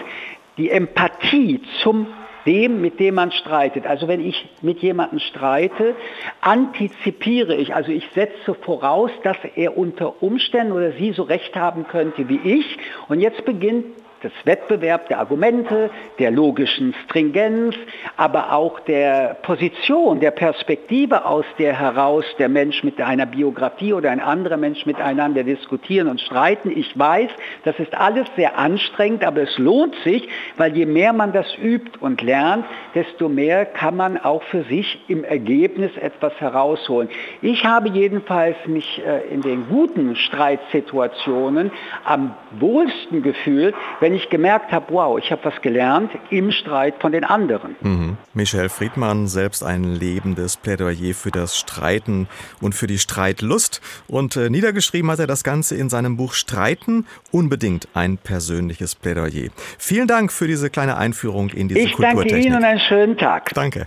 die 0.57 0.71
Empathie 0.71 1.61
zum 1.83 2.07
dem, 2.47 2.81
mit 2.81 3.01
dem 3.01 3.15
man 3.15 3.33
streitet. 3.33 3.87
Also 3.87 4.09
wenn 4.09 4.25
ich 4.25 4.49
mit 4.63 4.81
jemandem 4.81 5.19
streite, 5.19 5.95
antizipiere 6.41 7.55
ich, 7.55 7.75
also 7.75 7.91
ich 7.91 8.09
setze 8.15 8.55
voraus, 8.55 9.11
dass 9.23 9.37
er 9.57 9.77
unter 9.77 10.23
Umständen 10.23 10.73
oder 10.73 10.93
sie 10.93 11.13
so 11.13 11.23
recht 11.23 11.57
haben 11.57 11.87
könnte 11.87 12.29
wie 12.29 12.41
ich. 12.45 12.79
Und 13.09 13.21
jetzt 13.21 13.45
beginnt 13.45 13.87
des 14.25 14.33
Wettbewerbs 14.45 15.09
der 15.09 15.19
Argumente, 15.19 15.91
der 16.19 16.31
logischen 16.31 16.95
Stringenz, 17.05 17.77
aber 18.17 18.53
auch 18.53 18.81
der 18.81 19.37
Position, 19.43 20.21
der 20.21 20.31
Perspektive, 20.31 21.27
aus 21.27 21.45
der 21.59 21.79
heraus 21.79 22.25
der 22.39 22.49
Mensch 22.49 22.83
mit 22.83 23.01
einer 23.01 23.27
Biografie 23.27 23.93
oder 23.93 24.11
ein 24.11 24.21
anderer 24.21 24.57
Mensch 24.57 24.87
miteinander 24.87 25.45
diskutieren 25.45 26.09
und 26.09 26.21
streiten. 26.21 26.73
Ich 26.75 26.99
weiß, 26.99 27.31
das 27.65 27.79
ist 27.79 27.95
alles 27.95 28.27
sehr 28.37 28.59
anstrengend, 28.59 29.25
aber 29.25 29.43
es 29.43 29.59
lohnt 29.59 29.95
sich, 30.05 30.29
weil 30.57 30.77
je 30.77 30.87
mehr 30.87 31.13
man 31.13 31.33
das 31.33 31.47
übt 31.59 31.99
und 32.01 32.23
lernt, 32.23 32.65
desto 32.95 33.29
mehr 33.29 33.67
kann 33.67 33.97
man 33.97 34.19
auch 34.19 34.43
für 34.45 34.63
sich 34.65 34.99
im 35.09 35.25
Ergebnis 35.25 35.97
etwas 35.97 36.33
herausholen. 36.41 37.09
Ich 37.43 37.65
habe 37.65 37.91
jedenfalls 37.91 38.57
mich 38.67 39.03
äh, 39.05 39.33
in 39.33 39.43
den 39.43 39.69
guten 39.69 40.17
Streitsituationen 40.17 41.71
am 42.05 42.35
wohlsten 42.59 43.23
gefühlt, 43.23 43.75
wenn 44.01 44.14
ich 44.15 44.31
gemerkt 44.31 44.73
habe, 44.73 44.87
wow, 44.91 45.19
ich 45.19 45.31
habe 45.31 45.45
was 45.45 45.61
gelernt 45.63 46.11
im 46.31 46.51
Streit 46.51 46.95
von 47.01 47.13
den 47.13 47.25
anderen. 47.25 47.77
Mhm. 47.81 48.17
Michel 48.33 48.69
Friedmann, 48.69 49.27
selbst 49.27 49.63
ein 49.63 49.85
lebendes 49.85 50.57
Plädoyer 50.57 51.15
für 51.15 51.31
das 51.31 51.57
Streiten 51.57 52.29
und 52.61 52.75
für 52.75 52.87
die 52.87 52.99
Streitlust. 52.99 53.81
Und 54.07 54.37
äh, 54.37 54.51
niedergeschrieben 54.51 55.11
hat 55.11 55.19
er 55.19 55.27
das 55.27 55.45
Ganze 55.45 55.77
in 55.77 55.89
seinem 55.89 56.17
Buch 56.17 56.33
Streiten, 56.35 57.07
unbedingt 57.33 57.89
ein 57.95 58.17
persönliches 58.19 58.95
Plädoyer. 58.95 59.51
Vielen 59.79 60.07
Dank 60.07 60.33
für 60.33 60.47
diese 60.47 60.71
kleine 60.71 60.97
Einführung 60.97 61.51
in 61.51 61.69
diese 61.69 61.81
ich 61.81 61.93
Kulturtechnik. 61.93 62.27
Ich 62.27 62.33
danke 62.33 62.47
Ihnen 62.47 62.57
und 62.57 62.65
einen 62.65 62.81
schönen 62.81 63.19
Tag. 63.19 63.53
Danke. 63.55 63.87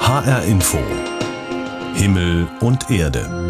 HR 0.00 0.44
Info. 0.44 0.78
Himmel 1.94 2.46
und 2.60 2.90
Erde. 2.90 3.46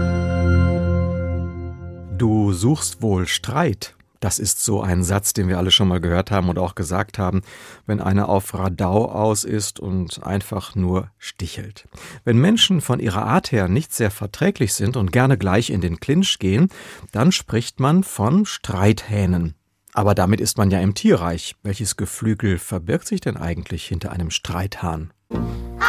Du 2.17 2.53
suchst 2.53 3.03
wohl 3.03 3.27
Streit. 3.27 3.96
Das 4.21 4.39
ist 4.39 4.65
so 4.65 4.83
ein 4.83 5.03
Satz, 5.03 5.33
den 5.33 5.49
wir 5.49 5.59
alle 5.59 5.71
schon 5.71 5.89
mal 5.89 6.01
gehört 6.01 6.31
haben 6.31 6.49
und 6.49 6.59
auch 6.59 6.75
gesagt 6.75 7.19
haben, 7.19 7.43
wenn 7.87 8.01
einer 8.01 8.29
auf 8.29 8.55
Radau 8.55 9.07
aus 9.07 9.45
ist 9.45 9.81
und 9.81 10.23
einfach 10.25 10.75
nur 10.75 11.11
stichelt. 11.19 11.87
Wenn 12.25 12.39
Menschen 12.39 12.81
von 12.81 13.01
ihrer 13.01 13.25
Art 13.25 13.53
her 13.53 13.69
nicht 13.69 13.93
sehr 13.93 14.11
verträglich 14.11 14.75
sind 14.75 14.97
und 14.97 15.13
gerne 15.13 15.39
gleich 15.39 15.71
in 15.71 15.81
den 15.81 16.01
Clinch 16.01 16.39
gehen, 16.39 16.69
dann 17.13 17.33
spricht 17.33 17.81
man 17.81 18.05
von 18.05 18.47
Streithähnen. 18.47 19.55
Aber 19.93 20.15
damit 20.15 20.41
ist 20.41 20.59
man 20.59 20.71
ja 20.71 20.81
im 20.81 20.95
Tierreich. 20.95 21.57
Welches 21.63 21.97
Geflügel 21.97 22.59
verbirgt 22.59 23.07
sich 23.07 23.21
denn 23.21 23.37
eigentlich 23.37 23.87
hinter 23.87 24.13
einem 24.13 24.31
Streithahn? 24.31 25.13
Au! 25.31 25.87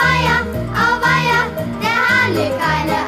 auweia, 0.00 0.40
auweia, 0.72 1.40
der 1.82 2.08
Hahn 2.08 2.34
legt 2.34 2.58
keine! 2.58 2.99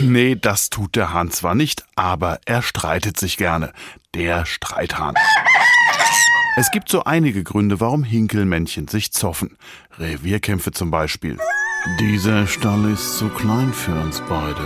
Nee, 0.00 0.36
das 0.36 0.70
tut 0.70 0.94
der 0.94 1.12
Hahn 1.12 1.30
zwar 1.30 1.54
nicht, 1.54 1.84
aber 1.96 2.38
er 2.44 2.62
streitet 2.62 3.18
sich 3.18 3.36
gerne. 3.36 3.72
Der 4.14 4.46
Streithahn. 4.46 5.14
Es 6.56 6.70
gibt 6.70 6.88
so 6.88 7.04
einige 7.04 7.42
Gründe, 7.42 7.80
warum 7.80 8.04
Hinkelmännchen 8.04 8.88
sich 8.88 9.12
zoffen. 9.12 9.56
Revierkämpfe 9.98 10.72
zum 10.72 10.90
Beispiel. 10.90 11.38
Dieser 12.00 12.46
Stall 12.46 12.90
ist 12.90 13.18
zu 13.18 13.28
klein 13.28 13.72
für 13.72 13.94
uns 13.94 14.20
beide, 14.28 14.60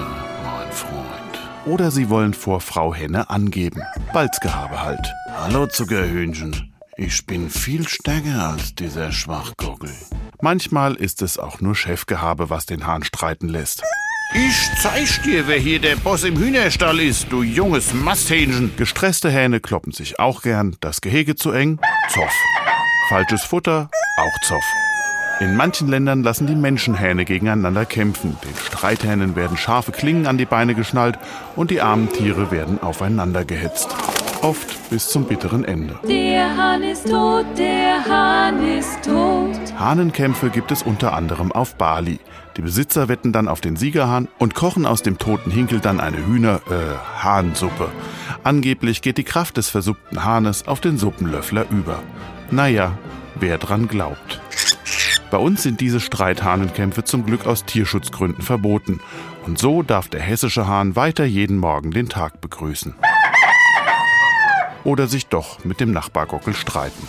mein 0.45 0.73
Freund. 0.73 1.39
Oder 1.67 1.91
sie 1.91 2.09
wollen 2.09 2.35
vor 2.35 2.61
Frau 2.61 2.95
Henne 2.95 3.31
angeben. 3.31 3.83
Balzgehabe 4.12 4.83
halt. 4.83 5.07
Hallo 5.35 5.67
Zuckerhühnchen. 5.67 6.75
Ich 6.97 7.25
bin 7.27 7.49
viel 7.49 7.89
stärker 7.89 8.51
als 8.51 8.75
dieser 8.75 9.12
Schwachgurgel. 9.12 9.95
Manchmal 10.41 10.95
ist 10.95 11.23
es 11.23 11.39
auch 11.39 11.61
nur 11.61 11.75
Chefgehabe, 11.75 12.51
was 12.51 12.67
den 12.67 12.87
Hahn 12.87 13.03
streiten 13.03 13.49
lässt. 13.49 13.83
Ich 14.35 14.71
zeig 14.81 15.23
dir, 15.25 15.47
wer 15.47 15.59
hier 15.59 15.79
der 15.79 15.97
Boss 15.97 16.25
im 16.25 16.39
Hühnerstall 16.39 17.01
ist, 17.01 17.31
du 17.31 17.43
junges 17.43 17.93
Masthähnchen. 17.93 18.73
Gestresste 18.79 19.31
Hähne 19.31 19.61
kloppen 19.61 19.93
sich 19.93 20.19
auch 20.19 20.41
gern. 20.41 20.75
Das 20.81 21.03
Gehege 21.03 21.35
zu 21.35 21.51
eng? 21.53 21.79
Zoff. 22.09 22.33
Falsches 23.11 23.43
Futter? 23.43 23.91
Auch 24.17 24.49
Zoff. 24.49 24.65
In 25.41 25.55
manchen 25.55 25.89
Ländern 25.89 26.23
lassen 26.23 26.47
die 26.47 26.55
Menschenhähne 26.55 27.27
gegeneinander 27.27 27.85
kämpfen. 27.85 28.39
Den 28.43 28.55
Streithähnen 28.57 29.37
werden 29.37 29.59
scharfe 29.59 29.93
Klingen 29.93 30.27
an 30.27 30.39
die 30.39 30.47
Beine 30.47 30.75
geschnallt 30.75 31.19
und 31.55 31.71
die 31.71 31.83
armen 31.83 32.11
Tiere 32.11 32.51
werden 32.51 32.81
aufeinander 32.81 33.45
gehetzt. 33.45 33.95
Oft 34.41 34.89
bis 34.89 35.11
zum 35.11 35.25
bitteren 35.25 35.65
Ende. 35.65 35.99
Der 36.09 36.57
Hahn 36.57 36.83
ist 36.83 37.07
tot, 37.07 37.47
der 37.59 38.03
Hahn 38.05 38.67
ist 38.67 39.03
tot. 39.05 39.79
Hahnenkämpfe 39.79 40.49
gibt 40.49 40.73
es 40.73 40.83
unter 40.83 41.12
anderem 41.12 41.53
auf 41.53 41.75
Bali. 41.75 42.19
Die 42.56 42.62
Besitzer 42.62 43.09
wetten 43.09 43.32
dann 43.32 43.49
auf 43.49 43.61
den 43.61 43.76
Siegerhahn 43.76 44.28
und 44.38 44.54
kochen 44.54 44.85
aus 44.85 45.02
dem 45.02 45.18
toten 45.18 45.50
Hinkel 45.50 45.80
dann 45.80 46.00
eine 46.00 46.26
Hühner, 46.26 46.61
äh, 46.71 47.23
Hahnsuppe. 47.23 47.90
Angeblich 48.44 49.00
geht 49.00 49.18
die 49.18 49.25
Kraft 49.25 49.56
des 49.56 49.71
versuppten 49.71 50.25
Hahnes 50.25 50.68
auf 50.68 50.80
den 50.80 50.99
Suppenlöffler 50.99 51.66
über. 51.71 52.02
Naja, 52.50 52.99
wer 53.37 53.56
dran 53.59 53.88
glaubt. 53.88 54.40
Bei 55.30 55.38
uns 55.38 55.62
sind 55.62 55.80
diese 55.80 55.99
Streithahnenkämpfe 55.99 57.04
zum 57.04 57.25
Glück 57.25 57.47
aus 57.47 57.64
Tierschutzgründen 57.64 58.44
verboten. 58.44 59.00
Und 59.47 59.59
so 59.59 59.82
darf 59.82 60.09
der 60.09 60.21
hessische 60.21 60.66
Hahn 60.66 60.94
weiter 60.94 61.25
jeden 61.25 61.56
Morgen 61.56 61.90
den 61.90 62.11
Tag 62.11 62.42
begrüßen. 62.42 62.94
Oder 64.85 65.06
sich 65.06 65.28
doch 65.28 65.64
mit 65.64 65.80
dem 65.80 65.90
Nachbargockel 65.90 66.52
streiten. 66.54 67.09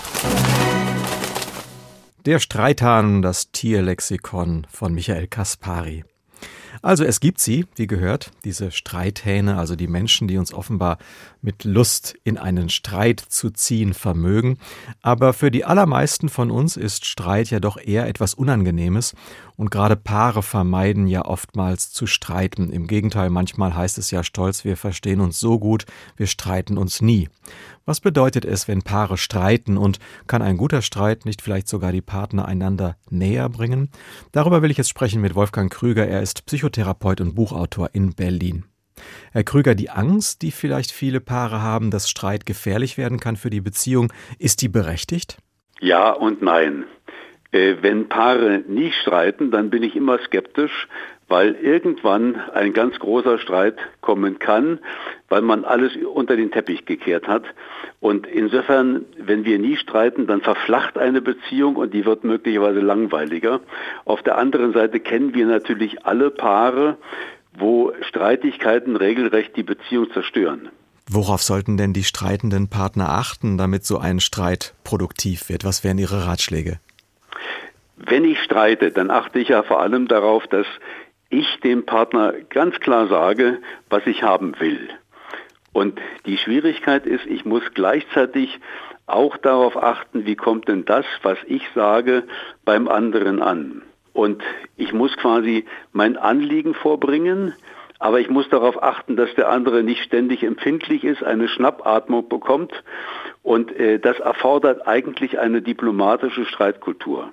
Der 2.26 2.40
Streithahn, 2.40 3.22
das 3.22 3.52
Tierlexikon 3.52 4.66
von 4.70 4.94
Michael 4.94 5.28
Kaspari. 5.28 6.06
Also 6.84 7.06
es 7.06 7.22
gibt 7.22 7.40
sie, 7.40 7.66
wie 7.78 7.88
gehört, 7.88 8.32
diese 8.44 8.70
Streithähne, 8.70 9.58
also 9.58 9.78
die 9.78 9.88
Menschen, 9.88 10.28
die 10.28 10.38
uns 10.38 10.54
offenbar 10.54 10.98
mit 11.42 11.64
Lust 11.64 12.16
in 12.26 12.38
einen 12.38 12.68
Streit 12.68 13.22
zu 13.22 13.52
ziehen 13.52 13.94
vermögen. 13.94 14.58
Aber 15.02 15.32
für 15.32 15.50
die 15.50 15.64
allermeisten 15.64 16.28
von 16.28 16.52
uns 16.52 16.76
ist 16.76 17.06
Streit 17.06 17.50
ja 17.52 17.62
doch 17.62 17.78
eher 17.78 18.06
etwas 18.06 18.34
Unangenehmes 18.34 19.16
und 19.56 19.72
gerade 19.72 19.96
Paare 19.96 20.44
vermeiden 20.44 21.08
ja 21.08 21.24
oftmals 21.24 21.92
zu 21.92 22.06
streiten. 22.06 22.70
Im 22.70 22.88
Gegenteil, 22.88 23.30
manchmal 23.30 23.76
heißt 23.76 23.98
es 23.98 24.12
ja 24.12 24.22
stolz, 24.22 24.66
wir 24.66 24.76
verstehen 24.76 25.22
uns 25.22 25.40
so 25.40 25.60
gut, 25.60 25.86
wir 26.18 26.28
streiten 26.28 26.78
uns 26.78 27.02
nie. 27.02 27.30
Was 27.86 28.00
bedeutet 28.00 28.46
es, 28.46 28.70
wenn 28.70 28.82
Paare 28.82 29.18
streiten 29.18 29.78
und 29.78 30.00
kann 30.26 30.42
ein 30.42 30.56
guter 30.56 30.82
Streit 30.82 31.26
nicht 31.26 31.42
vielleicht 31.42 31.68
sogar 31.68 31.92
die 31.92 32.02
Partner 32.02 32.46
einander 32.46 32.96
näher 33.10 33.50
bringen? 33.50 33.90
Darüber 34.32 34.62
will 34.62 34.72
ich 34.72 34.78
jetzt 34.78 34.90
sprechen 34.90 35.22
mit 35.22 35.36
Wolfgang 35.36 35.72
Krüger. 35.72 36.08
Er 36.08 36.22
ist 36.22 36.46
Psychotherapeut 36.46 36.73
und 36.78 37.36
Buchautor 37.36 37.90
in 37.94 38.14
Berlin. 38.14 38.66
Herr 39.32 39.44
Krüger, 39.44 39.76
die 39.76 39.90
Angst, 39.90 40.42
die 40.42 40.52
vielleicht 40.52 40.92
viele 40.92 41.20
Paare 41.20 41.62
haben, 41.62 41.92
dass 41.92 42.10
Streit 42.10 42.46
gefährlich 42.46 42.98
werden 42.98 43.20
kann 43.20 43.36
für 43.36 43.50
die 43.50 43.62
Beziehung, 43.62 44.12
ist 44.40 44.62
die 44.62 44.70
berechtigt? 44.70 45.38
Ja 45.80 46.12
und 46.12 46.42
nein. 46.42 46.86
Äh, 47.52 47.76
wenn 47.82 48.10
Paare 48.10 48.64
nie 48.68 48.92
streiten, 48.92 49.52
dann 49.52 49.70
bin 49.70 49.84
ich 49.84 49.96
immer 49.96 50.20
skeptisch, 50.20 50.88
weil 51.28 51.56
irgendwann 51.56 52.36
ein 52.54 52.74
ganz 52.74 53.00
großer 53.00 53.40
Streit 53.40 53.78
kommen 54.02 54.40
kann, 54.40 54.80
weil 55.30 55.42
man 55.42 55.66
alles 55.66 55.94
unter 55.96 56.36
den 56.36 56.52
Teppich 56.52 56.86
gekehrt 56.86 57.28
hat. 57.28 57.44
Und 58.00 58.28
insofern, 58.28 59.06
wenn 59.18 59.46
wir 59.46 59.60
nie 59.60 59.78
streiten, 59.78 60.28
dann 60.28 60.42
verflacht 60.42 60.98
eine 60.98 61.22
Beziehung 61.22 61.76
und 61.76 61.94
die 61.94 62.06
wird 62.06 62.24
möglicherweise 62.24 62.82
langweiliger. 62.82 63.62
Auf 64.06 64.22
der 64.22 64.38
anderen 64.38 64.74
Seite 64.74 65.00
kennen 65.00 65.34
wir 65.34 65.46
natürlich 65.46 66.06
alle 66.06 66.30
Paare, 66.30 66.98
wo 67.58 67.94
Streitigkeiten 68.02 68.96
regelrecht 68.96 69.56
die 69.56 69.64
Beziehung 69.64 70.12
zerstören. 70.12 70.70
Worauf 71.10 71.44
sollten 71.44 71.78
denn 71.78 71.94
die 71.94 72.04
streitenden 72.04 72.70
Partner 72.70 73.10
achten, 73.10 73.58
damit 73.58 73.86
so 73.86 73.98
ein 73.98 74.20
Streit 74.20 74.74
produktiv 74.84 75.50
wird? 75.50 75.66
Was 75.66 75.84
wären 75.84 75.98
Ihre 75.98 76.26
Ratschläge? 76.26 76.80
Wenn 77.98 78.26
ich 78.26 78.40
streite, 78.40 78.92
dann 78.92 79.12
achte 79.12 79.40
ich 79.40 79.50
ja 79.50 79.64
vor 79.64 79.82
allem 79.82 80.08
darauf, 80.08 80.48
dass 80.48 80.66
ich 81.34 81.60
dem 81.62 81.86
Partner 81.86 82.34
ganz 82.50 82.80
klar 82.80 83.08
sage, 83.08 83.60
was 83.90 84.06
ich 84.06 84.24
haben 84.24 84.60
will. 84.60 84.90
Und 85.74 86.00
die 86.26 86.38
Schwierigkeit 86.38 87.06
ist, 87.06 87.26
ich 87.26 87.46
muss 87.46 87.64
gleichzeitig 87.74 88.60
auch 89.08 89.38
darauf 89.38 89.82
achten, 89.82 90.26
wie 90.26 90.36
kommt 90.36 90.68
denn 90.68 90.86
das, 90.86 91.06
was 91.24 91.38
ich 91.48 91.64
sage, 91.74 92.24
beim 92.64 92.88
anderen 92.88 93.42
an. 93.42 93.82
Und 94.14 94.44
ich 94.78 94.94
muss 94.94 95.18
quasi 95.18 95.66
mein 95.92 96.18
Anliegen 96.18 96.76
vorbringen, 96.76 97.54
aber 97.98 98.20
ich 98.20 98.30
muss 98.30 98.48
darauf 98.50 98.82
achten, 98.84 99.16
dass 99.16 99.34
der 99.36 99.50
andere 99.50 99.82
nicht 99.82 100.04
ständig 100.04 100.44
empfindlich 100.44 101.04
ist, 101.04 101.24
eine 101.24 101.48
Schnappatmung 101.48 102.30
bekommt. 102.30 102.84
Und 103.42 103.72
äh, 103.76 103.98
das 103.98 104.20
erfordert 104.20 104.88
eigentlich 104.88 105.40
eine 105.40 105.62
diplomatische 105.62 106.46
Streitkultur. 106.46 107.32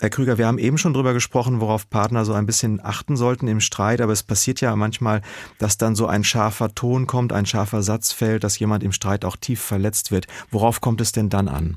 Herr 0.00 0.10
Krüger, 0.10 0.38
wir 0.38 0.46
haben 0.46 0.58
eben 0.58 0.78
schon 0.78 0.94
drüber 0.94 1.12
gesprochen, 1.12 1.60
worauf 1.60 1.90
Partner 1.90 2.24
so 2.24 2.32
ein 2.32 2.46
bisschen 2.46 2.80
achten 2.82 3.16
sollten 3.16 3.48
im 3.48 3.60
Streit, 3.60 4.00
aber 4.00 4.12
es 4.12 4.22
passiert 4.22 4.60
ja 4.60 4.74
manchmal, 4.76 5.22
dass 5.58 5.78
dann 5.78 5.94
so 5.94 6.06
ein 6.06 6.24
scharfer 6.24 6.74
Ton 6.74 7.06
kommt, 7.06 7.32
ein 7.32 7.46
scharfer 7.46 7.82
Satz 7.82 8.12
fällt, 8.12 8.44
dass 8.44 8.58
jemand 8.58 8.82
im 8.82 8.92
Streit 8.92 9.24
auch 9.24 9.36
tief 9.36 9.60
verletzt 9.60 10.12
wird. 10.12 10.26
Worauf 10.50 10.80
kommt 10.80 11.00
es 11.00 11.12
denn 11.12 11.28
dann 11.28 11.48
an? 11.48 11.76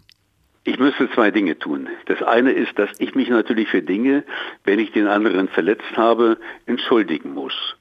Ich 0.65 0.79
müsste 0.79 1.09
zwei 1.11 1.29
Dinge 1.29 1.59
tun. 1.59 1.89
Das 2.05 2.21
eine 2.21 2.51
ist, 2.51 2.79
dass 2.79 2.89
ich 2.99 3.15
mich 3.15 3.29
natürlich 3.29 3.67
für 3.67 3.81
Dinge, 3.81 4.23
wenn 4.63 4.79
ich 4.79 4.93
den 4.93 5.07
anderen 5.07 5.49
verletzt 5.49 5.97
habe, 5.97 6.37
entschuldigen 6.65 7.33
muss. 7.33 7.75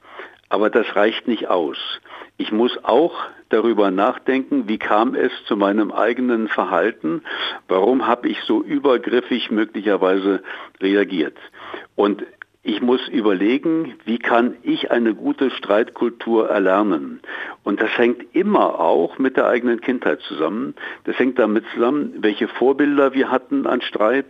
Aber 0.49 0.69
das 0.69 0.95
reicht 0.95 1.27
nicht 1.27 1.47
aus. 1.47 1.77
Ich 2.37 2.51
muss 2.51 2.83
auch 2.83 3.13
darüber 3.49 3.91
nachdenken, 3.91 4.67
wie 4.67 4.79
kam 4.79 5.13
es 5.13 5.31
zu 5.45 5.55
meinem 5.55 5.91
eigenen 5.91 6.47
Verhalten, 6.47 7.21
warum 7.67 8.07
habe 8.07 8.27
ich 8.27 8.41
so 8.41 8.63
übergriffig 8.63 9.51
möglicherweise 9.51 10.41
reagiert. 10.81 11.37
Und 11.95 12.23
ich 12.65 12.81
muss 12.81 13.05
überlegen, 13.09 13.95
wie 14.05 14.17
kann 14.17 14.55
ich 14.63 14.89
eine 14.89 15.13
gute 15.13 15.51
Streitkultur 15.51 16.49
erlernen. 16.49 17.19
Und 17.63 17.81
das 17.81 17.95
hängt 17.97 18.33
immer 18.33 18.79
auch 18.79 19.19
mit 19.19 19.35
der 19.35 19.47
eigenen 19.47 19.81
Kindheit 19.81 20.21
zusammen. 20.21 20.73
Das 21.03 21.19
hängt 21.19 21.37
damit 21.37 21.65
zusammen, 21.73 22.13
welche 22.19 22.47
Vorbilder 22.47 23.13
wir 23.13 23.29
hatten 23.29 23.67
an 23.67 23.81
Streit, 23.81 24.27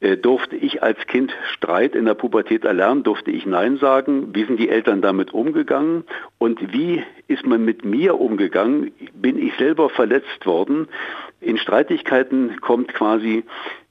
durfte 0.00 0.54
ich 0.54 0.82
als 0.82 0.98
Kind 1.06 1.32
Streit 1.52 1.94
in 1.94 2.04
der 2.04 2.14
Pubertät 2.14 2.64
erlernen? 2.64 3.02
Durfte 3.02 3.30
ich 3.30 3.46
Nein 3.46 3.78
sagen? 3.78 4.34
Wie 4.34 4.44
sind 4.44 4.60
die 4.60 4.68
Eltern 4.68 5.02
damit 5.02 5.34
umgegangen? 5.34 6.04
Und 6.38 6.72
wie 6.72 7.02
ist 7.26 7.44
man 7.44 7.64
mit 7.64 7.84
mir 7.84 8.20
umgegangen? 8.20 8.92
Bin 9.14 9.38
ich 9.38 9.54
selber 9.56 9.90
verletzt 9.90 10.46
worden? 10.46 10.88
In 11.40 11.58
Streitigkeiten 11.58 12.60
kommt 12.60 12.94
quasi 12.94 13.44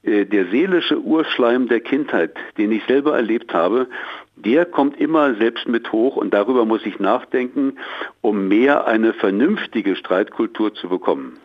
äh, 0.03 0.25
der 0.25 0.45
seelische 0.47 0.99
Urschleim 0.99 1.67
der 1.67 1.81
Kindheit, 1.81 2.35
den 2.57 2.71
ich 2.71 2.83
selber 2.85 3.15
erlebt 3.15 3.53
habe, 3.53 3.87
der 4.37 4.65
kommt 4.65 4.99
immer 4.99 5.35
selbst 5.35 5.67
mit 5.67 5.91
hoch 5.91 6.15
und 6.15 6.33
darüber 6.33 6.65
muss 6.65 6.85
ich 6.85 6.99
nachdenken, 6.99 7.77
um 8.21 8.47
mehr 8.47 8.85
eine 8.85 9.13
vernünftige 9.13 9.95
Streitkultur 9.95 10.73
zu 10.73 10.89
bekommen. 10.89 11.39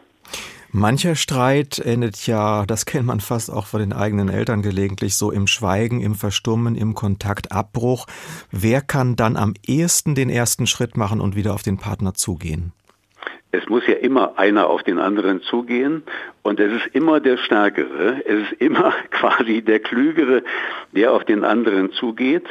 Mancher 0.75 1.17
Streit 1.17 1.79
endet 1.79 2.27
ja, 2.27 2.65
das 2.65 2.87
kennt 2.87 3.05
man 3.05 3.21
fast 3.21 3.53
auch 3.53 3.67
von 3.67 3.81
den 3.81 3.93
eigenen 3.93 4.31
Eltern 4.31 4.63
gelegentlich, 4.63 5.17
so 5.17 5.31
im 5.31 5.47
Schweigen, 5.47 6.01
im 6.01 6.15
Verstummen, 6.15 6.77
im 6.77 6.95
Kontaktabbruch. 6.95 8.07
Wer 8.51 8.81
kann 8.81 9.15
dann 9.15 9.37
am 9.37 9.53
ehesten 9.67 10.15
den 10.15 10.31
ersten 10.31 10.67
Schritt 10.67 10.97
machen 10.97 11.21
und 11.21 11.37
wieder 11.37 11.53
auf 11.53 11.63
den 11.63 11.77
Partner 11.77 12.15
zugehen? 12.15 12.73
Es 13.51 13.69
muss 13.69 13.87
ja 13.87 13.97
immer 13.97 14.39
einer 14.39 14.67
auf 14.69 14.83
den 14.83 14.99
anderen 14.99 15.43
zugehen 15.43 16.05
und 16.41 16.59
es 16.59 16.73
ist 16.73 16.95
immer 16.95 17.21
der 17.21 17.37
Stärkere, 17.37 18.23
es 18.25 18.45
ist 18.45 18.53
immer 18.53 18.95
quasi 19.11 19.61
der 19.61 19.81
Klügere, 19.81 20.43
der 20.93 21.13
auf 21.13 21.25
den 21.27 21.45
anderen 21.45 21.93
zugeht. 21.93 22.47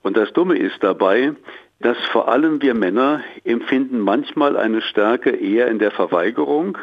Und 0.00 0.16
das 0.16 0.32
Dumme 0.32 0.56
ist 0.56 0.82
dabei, 0.82 1.34
dass 1.80 1.96
vor 2.10 2.28
allem 2.28 2.60
wir 2.60 2.74
Männer 2.74 3.22
empfinden 3.44 4.00
manchmal 4.00 4.56
eine 4.56 4.80
Stärke 4.80 5.30
eher 5.30 5.68
in 5.68 5.78
der 5.78 5.90
Verweigerung, 5.90 6.78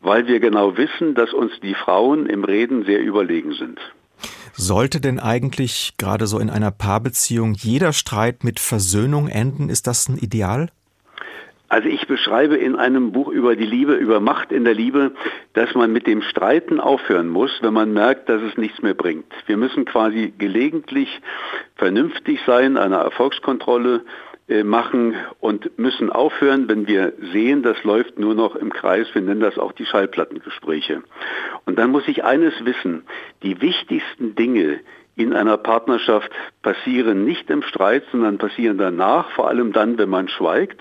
weil 0.00 0.26
wir 0.26 0.40
genau 0.40 0.76
wissen, 0.76 1.14
dass 1.14 1.32
uns 1.32 1.52
die 1.60 1.74
Frauen 1.74 2.26
im 2.26 2.44
Reden 2.44 2.84
sehr 2.84 3.00
überlegen 3.00 3.52
sind. 3.52 3.78
Sollte 4.52 5.00
denn 5.00 5.20
eigentlich 5.20 5.94
gerade 5.98 6.26
so 6.26 6.38
in 6.38 6.50
einer 6.50 6.72
Paarbeziehung 6.72 7.54
jeder 7.54 7.92
Streit 7.92 8.42
mit 8.42 8.58
Versöhnung 8.58 9.28
enden? 9.28 9.68
Ist 9.68 9.86
das 9.86 10.08
ein 10.08 10.18
Ideal? 10.18 10.70
Also 11.70 11.88
ich 11.88 12.06
beschreibe 12.06 12.56
in 12.56 12.76
einem 12.76 13.12
Buch 13.12 13.28
über 13.28 13.54
die 13.54 13.66
Liebe, 13.66 13.92
über 13.92 14.20
Macht 14.20 14.52
in 14.52 14.64
der 14.64 14.74
Liebe, 14.74 15.12
dass 15.52 15.74
man 15.74 15.92
mit 15.92 16.06
dem 16.06 16.22
Streiten 16.22 16.80
aufhören 16.80 17.28
muss, 17.28 17.50
wenn 17.60 17.74
man 17.74 17.92
merkt, 17.92 18.30
dass 18.30 18.40
es 18.40 18.56
nichts 18.56 18.80
mehr 18.80 18.94
bringt. 18.94 19.26
Wir 19.46 19.58
müssen 19.58 19.84
quasi 19.84 20.32
gelegentlich 20.38 21.20
vernünftig 21.76 22.40
sein, 22.46 22.78
eine 22.78 22.96
Erfolgskontrolle 22.96 24.02
machen 24.64 25.14
und 25.40 25.78
müssen 25.78 26.10
aufhören, 26.10 26.68
wenn 26.68 26.86
wir 26.86 27.12
sehen, 27.32 27.62
das 27.62 27.82
läuft 27.84 28.18
nur 28.18 28.34
noch 28.34 28.56
im 28.56 28.72
Kreis. 28.72 29.06
Wir 29.12 29.22
nennen 29.22 29.40
das 29.40 29.58
auch 29.58 29.72
die 29.72 29.86
Schallplattengespräche. 29.86 31.02
Und 31.66 31.78
dann 31.78 31.90
muss 31.90 32.08
ich 32.08 32.24
eines 32.24 32.54
wissen. 32.64 33.02
Die 33.42 33.60
wichtigsten 33.60 34.34
Dinge, 34.34 34.80
in 35.18 35.32
einer 35.32 35.56
Partnerschaft 35.56 36.30
passieren 36.62 37.24
nicht 37.24 37.50
im 37.50 37.62
Streit, 37.62 38.04
sondern 38.12 38.38
passieren 38.38 38.78
danach, 38.78 39.30
vor 39.32 39.48
allem 39.48 39.72
dann, 39.72 39.98
wenn 39.98 40.08
man 40.08 40.28
schweigt. 40.28 40.80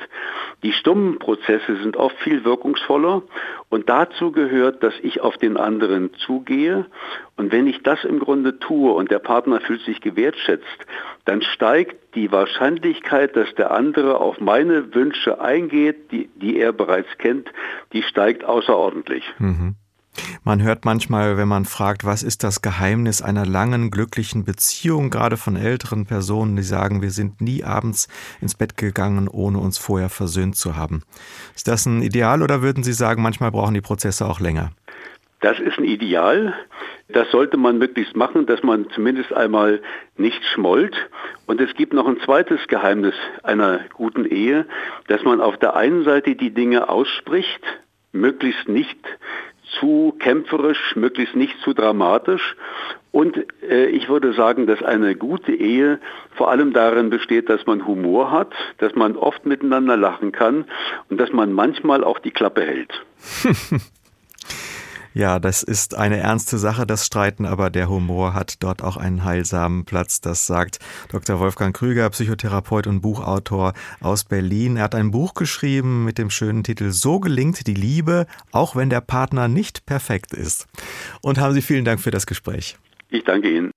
Die 0.61 0.73
stummen 0.73 1.17
Prozesse 1.17 1.77
sind 1.77 1.97
oft 1.97 2.15
viel 2.19 2.45
wirkungsvoller 2.45 3.23
und 3.69 3.89
dazu 3.89 4.31
gehört, 4.31 4.83
dass 4.83 4.93
ich 5.01 5.21
auf 5.21 5.37
den 5.37 5.57
anderen 5.57 6.13
zugehe 6.13 6.85
und 7.35 7.51
wenn 7.51 7.65
ich 7.67 7.81
das 7.81 8.03
im 8.03 8.19
Grunde 8.19 8.59
tue 8.59 8.91
und 8.91 9.09
der 9.09 9.19
Partner 9.19 9.59
fühlt 9.59 9.81
sich 9.81 10.01
gewertschätzt, 10.01 10.85
dann 11.25 11.41
steigt 11.41 12.15
die 12.15 12.31
Wahrscheinlichkeit, 12.31 13.35
dass 13.35 13.53
der 13.55 13.71
andere 13.71 14.19
auf 14.19 14.39
meine 14.39 14.93
Wünsche 14.93 15.41
eingeht, 15.41 16.11
die, 16.11 16.29
die 16.35 16.59
er 16.59 16.73
bereits 16.73 17.09
kennt, 17.17 17.51
die 17.93 18.03
steigt 18.03 18.43
außerordentlich. 18.43 19.23
Mhm. 19.39 19.75
Man 20.43 20.61
hört 20.61 20.85
manchmal, 20.85 21.37
wenn 21.37 21.47
man 21.47 21.65
fragt, 21.65 22.05
was 22.05 22.23
ist 22.23 22.43
das 22.43 22.61
Geheimnis 22.61 23.21
einer 23.21 23.45
langen, 23.45 23.91
glücklichen 23.91 24.45
Beziehung, 24.45 25.09
gerade 25.09 25.37
von 25.37 25.55
älteren 25.55 26.05
Personen, 26.05 26.55
die 26.55 26.63
sagen, 26.63 27.01
wir 27.01 27.11
sind 27.11 27.41
nie 27.41 27.63
abends 27.63 28.07
ins 28.41 28.55
Bett 28.55 28.77
gegangen, 28.77 29.27
ohne 29.27 29.59
uns 29.59 29.77
vorher 29.77 30.09
versöhnt 30.09 30.55
zu 30.55 30.75
haben. 30.75 31.03
Ist 31.55 31.67
das 31.67 31.85
ein 31.85 32.01
Ideal 32.01 32.41
oder 32.41 32.61
würden 32.61 32.83
Sie 32.83 32.93
sagen, 32.93 33.21
manchmal 33.21 33.51
brauchen 33.51 33.73
die 33.73 33.81
Prozesse 33.81 34.25
auch 34.25 34.39
länger? 34.39 34.71
Das 35.41 35.59
ist 35.59 35.77
ein 35.77 35.83
Ideal. 35.83 36.55
Das 37.09 37.29
sollte 37.31 37.57
man 37.57 37.77
möglichst 37.77 38.15
machen, 38.15 38.45
dass 38.47 38.63
man 38.63 38.89
zumindest 38.89 39.31
einmal 39.31 39.81
nicht 40.17 40.43
schmollt. 40.45 40.95
Und 41.45 41.61
es 41.61 41.73
gibt 41.75 41.93
noch 41.93 42.07
ein 42.07 42.19
zweites 42.21 42.67
Geheimnis 42.67 43.13
einer 43.43 43.81
guten 43.93 44.25
Ehe, 44.25 44.65
dass 45.07 45.23
man 45.23 45.39
auf 45.39 45.57
der 45.57 45.75
einen 45.75 46.03
Seite 46.03 46.35
die 46.35 46.53
Dinge 46.53 46.89
ausspricht, 46.89 47.61
möglichst 48.11 48.67
nicht 48.67 48.97
zu 49.79 50.15
kämpferisch, 50.19 50.95
möglichst 50.95 51.35
nicht 51.35 51.59
zu 51.61 51.73
dramatisch. 51.73 52.55
Und 53.11 53.37
äh, 53.63 53.87
ich 53.87 54.09
würde 54.09 54.33
sagen, 54.33 54.67
dass 54.67 54.83
eine 54.83 55.15
gute 55.15 55.53
Ehe 55.53 55.99
vor 56.35 56.51
allem 56.51 56.73
darin 56.73 57.09
besteht, 57.09 57.49
dass 57.49 57.65
man 57.65 57.87
Humor 57.87 58.31
hat, 58.31 58.53
dass 58.77 58.95
man 58.95 59.15
oft 59.15 59.45
miteinander 59.45 59.97
lachen 59.97 60.31
kann 60.31 60.65
und 61.09 61.19
dass 61.19 61.31
man 61.31 61.51
manchmal 61.53 62.03
auch 62.03 62.19
die 62.19 62.31
Klappe 62.31 62.61
hält. 62.61 63.05
Ja, 65.17 65.39
das 65.39 65.63
ist 65.63 65.95
eine 65.95 66.17
ernste 66.17 66.59
Sache, 66.59 66.85
das 66.85 67.03
Streiten, 67.03 67.47
aber 67.47 67.71
der 67.71 67.89
Humor 67.89 68.35
hat 68.35 68.57
dort 68.59 68.83
auch 68.83 68.97
einen 68.97 69.23
heilsamen 69.23 69.83
Platz. 69.83 70.21
Das 70.21 70.45
sagt 70.45 70.77
Dr. 71.09 71.39
Wolfgang 71.39 71.75
Krüger, 71.75 72.07
Psychotherapeut 72.11 72.85
und 72.85 73.01
Buchautor 73.01 73.73
aus 73.99 74.25
Berlin. 74.25 74.77
Er 74.77 74.83
hat 74.83 74.93
ein 74.93 75.09
Buch 75.09 75.33
geschrieben 75.33 76.05
mit 76.05 76.19
dem 76.19 76.29
schönen 76.29 76.63
Titel 76.63 76.91
So 76.91 77.19
gelingt 77.19 77.65
die 77.65 77.73
Liebe, 77.73 78.27
auch 78.51 78.75
wenn 78.75 78.91
der 78.91 79.01
Partner 79.01 79.47
nicht 79.47 79.87
perfekt 79.87 80.35
ist. 80.35 80.67
Und 81.23 81.39
haben 81.39 81.55
Sie 81.55 81.63
vielen 81.63 81.83
Dank 81.83 81.99
für 81.99 82.11
das 82.11 82.27
Gespräch. 82.27 82.77
Ich 83.09 83.23
danke 83.23 83.49
Ihnen. 83.49 83.71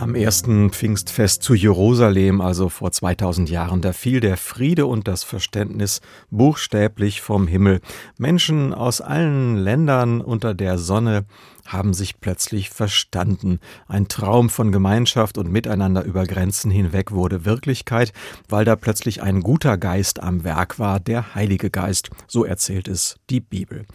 Am 0.00 0.14
ersten 0.14 0.70
Pfingstfest 0.70 1.42
zu 1.42 1.54
Jerusalem, 1.54 2.40
also 2.40 2.68
vor 2.68 2.92
2000 2.92 3.50
Jahren, 3.50 3.80
da 3.80 3.92
fiel 3.92 4.20
der 4.20 4.36
Friede 4.36 4.86
und 4.86 5.08
das 5.08 5.24
Verständnis 5.24 6.00
buchstäblich 6.30 7.20
vom 7.20 7.48
Himmel. 7.48 7.80
Menschen 8.16 8.72
aus 8.72 9.00
allen 9.00 9.56
Ländern 9.56 10.20
unter 10.20 10.54
der 10.54 10.78
Sonne 10.78 11.24
haben 11.68 11.94
sich 11.94 12.20
plötzlich 12.20 12.70
verstanden. 12.70 13.60
Ein 13.86 14.08
Traum 14.08 14.50
von 14.50 14.72
Gemeinschaft 14.72 15.38
und 15.38 15.52
Miteinander 15.52 16.02
über 16.02 16.26
Grenzen 16.26 16.70
hinweg 16.70 17.12
wurde 17.12 17.44
Wirklichkeit, 17.44 18.12
weil 18.48 18.64
da 18.64 18.74
plötzlich 18.74 19.22
ein 19.22 19.42
guter 19.42 19.76
Geist 19.76 20.22
am 20.22 20.44
Werk 20.44 20.78
war, 20.78 20.98
der 20.98 21.34
Heilige 21.34 21.70
Geist, 21.70 22.10
so 22.26 22.44
erzählt 22.44 22.88
es 22.88 23.16
die 23.30 23.40
Bibel. 23.40 23.86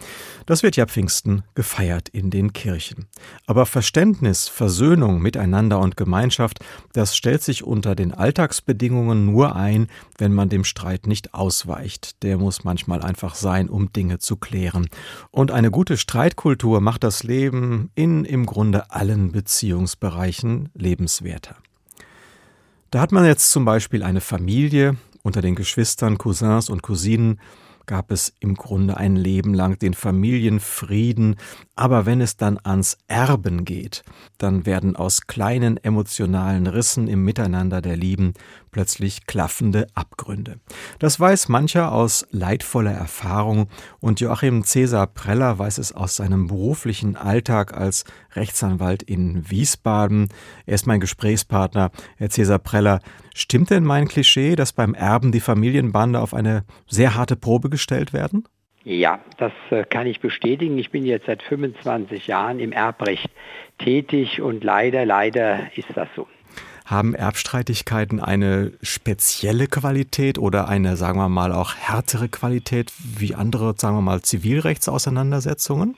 Das 0.46 0.62
wird 0.62 0.76
ja 0.76 0.86
Pfingsten 0.86 1.42
gefeiert 1.54 2.08
in 2.08 2.30
den 2.30 2.52
Kirchen. 2.52 3.06
Aber 3.46 3.66
Verständnis, 3.66 4.48
Versöhnung, 4.48 5.20
Miteinander 5.20 5.80
und 5.80 5.96
Gemeinschaft, 5.96 6.60
das 6.92 7.16
stellt 7.16 7.42
sich 7.42 7.64
unter 7.64 7.96
den 7.96 8.12
Alltagsbedingungen 8.12 9.26
nur 9.26 9.56
ein, 9.56 9.88
wenn 10.16 10.32
man 10.32 10.48
dem 10.48 10.64
Streit 10.64 11.06
nicht 11.06 11.34
ausweicht. 11.34 12.22
Der 12.22 12.38
muss 12.38 12.62
manchmal 12.62 13.02
einfach 13.02 13.34
sein, 13.34 13.68
um 13.68 13.92
Dinge 13.92 14.18
zu 14.18 14.36
klären. 14.36 14.88
Und 15.30 15.50
eine 15.50 15.72
gute 15.72 15.96
Streitkultur 15.96 16.80
macht 16.80 17.02
das 17.02 17.24
Leben 17.24 17.63
in 17.94 18.24
im 18.24 18.46
Grunde 18.46 18.90
allen 18.90 19.32
Beziehungsbereichen 19.32 20.70
lebenswerter. 20.74 21.56
Da 22.90 23.00
hat 23.00 23.12
man 23.12 23.24
jetzt 23.24 23.50
zum 23.50 23.64
Beispiel 23.64 24.02
eine 24.02 24.20
Familie 24.20 24.96
unter 25.22 25.42
den 25.42 25.54
Geschwistern, 25.54 26.18
Cousins 26.18 26.68
und 26.68 26.82
Cousinen, 26.82 27.40
gab 27.86 28.10
es 28.10 28.32
im 28.40 28.54
Grunde 28.54 28.96
ein 28.96 29.16
Leben 29.16 29.54
lang 29.54 29.78
den 29.78 29.94
Familienfrieden, 29.94 31.36
aber 31.76 32.06
wenn 32.06 32.20
es 32.20 32.36
dann 32.36 32.58
ans 32.62 32.96
Erben 33.08 33.64
geht, 33.64 34.04
dann 34.38 34.66
werden 34.66 34.96
aus 34.96 35.26
kleinen 35.26 35.76
emotionalen 35.76 36.66
Rissen 36.66 37.08
im 37.08 37.24
Miteinander 37.24 37.82
der 37.82 37.96
Lieben 37.96 38.34
plötzlich 38.74 39.26
klaffende 39.26 39.86
Abgründe. 39.94 40.58
Das 40.98 41.20
weiß 41.20 41.48
mancher 41.48 41.92
aus 41.92 42.26
leidvoller 42.32 42.90
Erfahrung 42.90 43.68
und 44.00 44.18
Joachim 44.18 44.64
Cäsar 44.64 45.06
Preller 45.06 45.60
weiß 45.60 45.78
es 45.78 45.92
aus 45.92 46.16
seinem 46.16 46.48
beruflichen 46.48 47.14
Alltag 47.14 47.72
als 47.72 48.04
Rechtsanwalt 48.32 49.04
in 49.04 49.48
Wiesbaden. 49.48 50.28
Er 50.66 50.74
ist 50.74 50.88
mein 50.88 50.98
Gesprächspartner. 50.98 51.92
Herr 52.16 52.30
Cäsar 52.30 52.58
Preller, 52.58 52.98
stimmt 53.32 53.70
denn 53.70 53.84
mein 53.84 54.08
Klischee, 54.08 54.56
dass 54.56 54.72
beim 54.72 54.94
Erben 54.94 55.30
die 55.30 55.38
Familienbande 55.38 56.18
auf 56.18 56.34
eine 56.34 56.64
sehr 56.88 57.14
harte 57.14 57.36
Probe 57.36 57.70
gestellt 57.70 58.12
werden? 58.12 58.48
Ja, 58.82 59.20
das 59.38 59.52
äh, 59.70 59.84
kann 59.84 60.08
ich 60.08 60.18
bestätigen. 60.18 60.76
Ich 60.78 60.90
bin 60.90 61.06
jetzt 61.06 61.26
seit 61.26 61.44
25 61.44 62.26
Jahren 62.26 62.58
im 62.58 62.72
Erbrecht 62.72 63.30
tätig 63.78 64.42
und 64.42 64.64
leider, 64.64 65.06
leider 65.06 65.70
ist 65.76 65.88
das 65.94 66.08
so. 66.16 66.26
Haben 66.84 67.14
Erbstreitigkeiten 67.14 68.20
eine 68.20 68.72
spezielle 68.82 69.66
Qualität 69.66 70.38
oder 70.38 70.68
eine, 70.68 70.96
sagen 70.96 71.18
wir 71.18 71.30
mal, 71.30 71.52
auch 71.52 71.74
härtere 71.74 72.28
Qualität 72.28 72.92
wie 72.98 73.34
andere, 73.34 73.74
sagen 73.76 73.96
wir 73.96 74.02
mal, 74.02 74.20
Zivilrechtsauseinandersetzungen? 74.20 75.96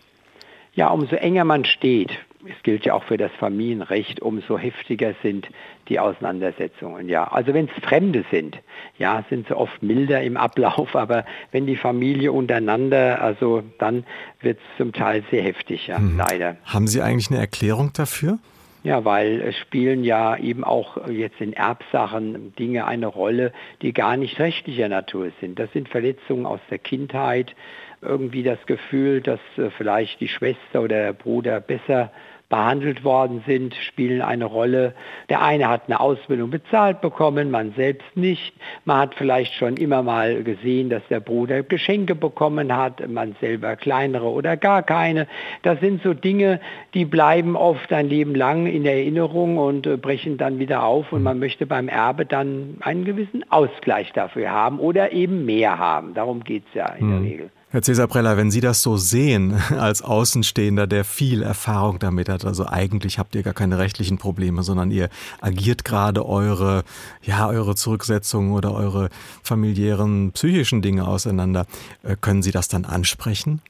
Ja, 0.75 0.88
umso 0.88 1.16
enger 1.16 1.44
man 1.44 1.64
steht, 1.64 2.11
es 2.49 2.62
gilt 2.62 2.85
ja 2.85 2.94
auch 2.94 3.05
für 3.05 3.16
das 3.16 3.33
Familienrecht, 3.38 4.20
umso 4.20 4.59
heftiger 4.59 5.14
sind 5.22 5.49
die 5.88 5.99
Auseinandersetzungen. 5.99 7.09
Ja, 7.09 7.25
also 7.25 7.55
wenn 7.55 7.66
es 7.66 7.85
Fremde 7.85 8.25
sind, 8.31 8.59
ja, 8.99 9.25
sind 9.29 9.49
sie 9.49 9.57
oft 9.57 9.83
milder 9.83 10.22
im 10.22 10.37
Ablauf, 10.37 10.94
aber 10.96 11.25
wenn 11.53 11.66
die 11.66 11.77
Familie 11.77 12.33
untereinander, 12.33 13.20
also 13.20 13.62
dann 13.79 14.05
wird 14.40 14.59
es 14.59 14.77
zum 14.79 14.92
Teil 14.92 15.25
sehr 15.31 15.42
heftig, 15.42 15.88
ja, 15.88 15.99
mhm. 15.99 16.18
leider. 16.18 16.57
Haben 16.64 16.87
Sie 16.87 17.03
eigentlich 17.03 17.31
eine 17.31 17.40
Erklärung 17.40 17.92
dafür? 17.92 18.38
Ja, 18.87 19.05
weil 19.05 19.40
es 19.40 19.57
spielen 19.57 20.05
ja 20.05 20.37
eben 20.37 20.62
auch 20.62 21.09
jetzt 21.09 21.40
in 21.40 21.55
Erbsachen 21.55 22.55
Dinge 22.55 22.87
eine 22.87 23.09
Rolle, 23.09 23.53
die 23.83 23.92
gar 23.92 24.16
nicht 24.16 24.38
rechtlicher 24.38 24.88
Natur 24.88 25.33
sind. 25.40 25.59
Das 25.59 25.72
sind 25.72 25.88
Verletzungen 25.88 26.46
aus 26.46 26.61
der 26.70 26.79
Kindheit, 26.79 27.57
irgendwie 28.01 28.44
das 28.44 28.64
Gefühl, 28.66 29.22
dass 29.22 29.40
äh, 29.57 29.70
vielleicht 29.70 30.20
die 30.20 30.29
Schwester 30.29 30.83
oder 30.83 31.03
der 31.03 31.12
Bruder 31.14 31.59
besser 31.59 32.12
behandelt 32.48 33.02
worden 33.02 33.42
sind, 33.46 33.74
spielen 33.74 34.22
eine 34.22 34.44
Rolle. 34.44 34.94
Der 35.28 35.42
eine 35.42 35.68
hat 35.68 35.82
eine 35.87 35.98
Ausbildung 35.98 36.50
bezahlt 36.50 37.00
bekommen, 37.00 37.50
man 37.50 37.72
selbst 37.72 38.16
nicht. 38.16 38.54
Man 38.85 38.98
hat 38.98 39.14
vielleicht 39.16 39.54
schon 39.54 39.76
immer 39.76 40.02
mal 40.02 40.44
gesehen, 40.44 40.88
dass 40.88 41.02
der 41.09 41.20
Bruder 41.20 41.62
Geschenke 41.62 42.14
bekommen 42.14 42.74
hat, 42.74 43.06
man 43.09 43.35
selber 43.40 43.74
kleinere 43.76 44.30
oder 44.30 44.56
gar 44.56 44.82
keine. 44.82 45.26
Das 45.62 45.80
sind 45.80 46.02
so 46.02 46.14
Dinge, 46.14 46.61
die 46.94 47.04
bleiben 47.04 47.56
oft 47.56 47.92
ein 47.92 48.09
Leben 48.09 48.35
lang 48.35 48.66
in 48.66 48.87
Erinnerung 48.87 49.59
und 49.59 49.87
äh, 49.87 49.96
brechen 49.96 50.38
dann 50.38 50.59
wieder 50.59 50.85
auf 50.85 51.12
und 51.12 51.22
man 51.22 51.38
möchte 51.38 51.66
beim 51.66 51.88
Erbe 51.88 52.26
dann 52.26 52.76
einen 52.80 53.04
gewissen 53.04 53.44
Ausgleich 53.50 54.12
dafür 54.12 54.50
haben 54.50 54.78
oder 54.78 55.12
eben 55.12 55.44
mehr 55.44 55.78
haben. 55.78 56.14
Darum 56.14 56.44
geht 56.44 56.62
es 56.68 56.74
ja 56.74 56.87
in 56.94 57.11
der 57.11 57.18
mhm. 57.18 57.26
Regel. 57.26 57.50
Herr 57.76 57.82
Cesar 57.82 58.06
Preller, 58.06 58.38
wenn 58.38 58.50
Sie 58.50 58.62
das 58.62 58.82
so 58.82 58.96
sehen, 58.96 59.52
als 59.78 60.00
Außenstehender, 60.00 60.86
der 60.86 61.04
viel 61.04 61.42
Erfahrung 61.42 61.98
damit 61.98 62.30
hat, 62.30 62.46
also 62.46 62.64
eigentlich 62.66 63.18
habt 63.18 63.34
ihr 63.34 63.42
gar 63.42 63.52
keine 63.52 63.78
rechtlichen 63.78 64.16
Probleme, 64.16 64.62
sondern 64.62 64.90
ihr 64.90 65.10
agiert 65.42 65.84
gerade 65.84 66.26
eure, 66.26 66.84
ja, 67.20 67.46
eure 67.46 67.74
Zurücksetzung 67.74 68.52
oder 68.52 68.72
eure 68.72 69.10
familiären 69.42 70.32
psychischen 70.32 70.80
Dinge 70.80 71.06
auseinander. 71.06 71.66
Äh, 72.02 72.16
können 72.18 72.40
Sie 72.40 72.50
das 72.50 72.68
dann 72.68 72.86
ansprechen? 72.86 73.60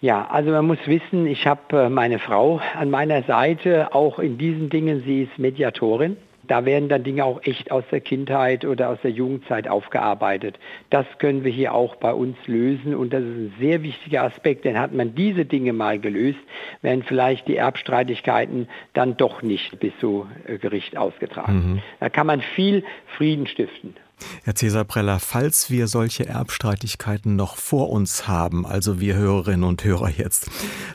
Ja, 0.00 0.26
also 0.30 0.50
man 0.50 0.66
muss 0.66 0.78
wissen, 0.86 1.26
ich 1.26 1.46
habe 1.46 1.82
äh, 1.82 1.88
meine 1.90 2.20
Frau 2.20 2.62
an 2.74 2.88
meiner 2.88 3.24
Seite, 3.24 3.94
auch 3.94 4.20
in 4.20 4.38
diesen 4.38 4.70
Dingen, 4.70 5.02
sie 5.04 5.24
ist 5.24 5.38
Mediatorin. 5.38 6.16
Da 6.46 6.64
werden 6.64 6.88
dann 6.88 7.02
Dinge 7.04 7.24
auch 7.24 7.42
echt 7.42 7.70
aus 7.70 7.84
der 7.90 8.00
Kindheit 8.00 8.64
oder 8.64 8.90
aus 8.90 8.98
der 9.02 9.10
Jugendzeit 9.10 9.68
aufgearbeitet. 9.68 10.58
Das 10.90 11.06
können 11.18 11.44
wir 11.44 11.52
hier 11.52 11.74
auch 11.74 11.96
bei 11.96 12.12
uns 12.12 12.36
lösen 12.46 12.94
und 12.94 13.12
das 13.12 13.22
ist 13.22 13.36
ein 13.36 13.54
sehr 13.58 13.82
wichtiger 13.82 14.22
Aspekt, 14.22 14.64
denn 14.64 14.78
hat 14.78 14.92
man 14.92 15.14
diese 15.14 15.44
Dinge 15.44 15.72
mal 15.72 15.98
gelöst, 15.98 16.40
werden 16.82 17.02
vielleicht 17.02 17.48
die 17.48 17.56
Erbstreitigkeiten 17.56 18.68
dann 18.92 19.16
doch 19.16 19.42
nicht 19.42 19.80
bis 19.80 19.92
zu 19.98 20.26
äh, 20.46 20.58
Gericht 20.58 20.96
ausgetragen. 20.96 21.74
Mhm. 21.74 21.82
Da 22.00 22.08
kann 22.08 22.26
man 22.26 22.40
viel 22.40 22.84
Frieden 23.06 23.46
stiften. 23.46 23.96
Herr 24.44 24.54
Cäsar 24.54 24.84
Preller, 24.84 25.18
falls 25.18 25.70
wir 25.70 25.86
solche 25.86 26.26
Erbstreitigkeiten 26.26 27.36
noch 27.36 27.56
vor 27.56 27.90
uns 27.90 28.28
haben, 28.28 28.66
also 28.66 29.00
wir 29.00 29.14
Hörerinnen 29.14 29.64
und 29.64 29.84
Hörer 29.84 30.10
jetzt, 30.10 30.50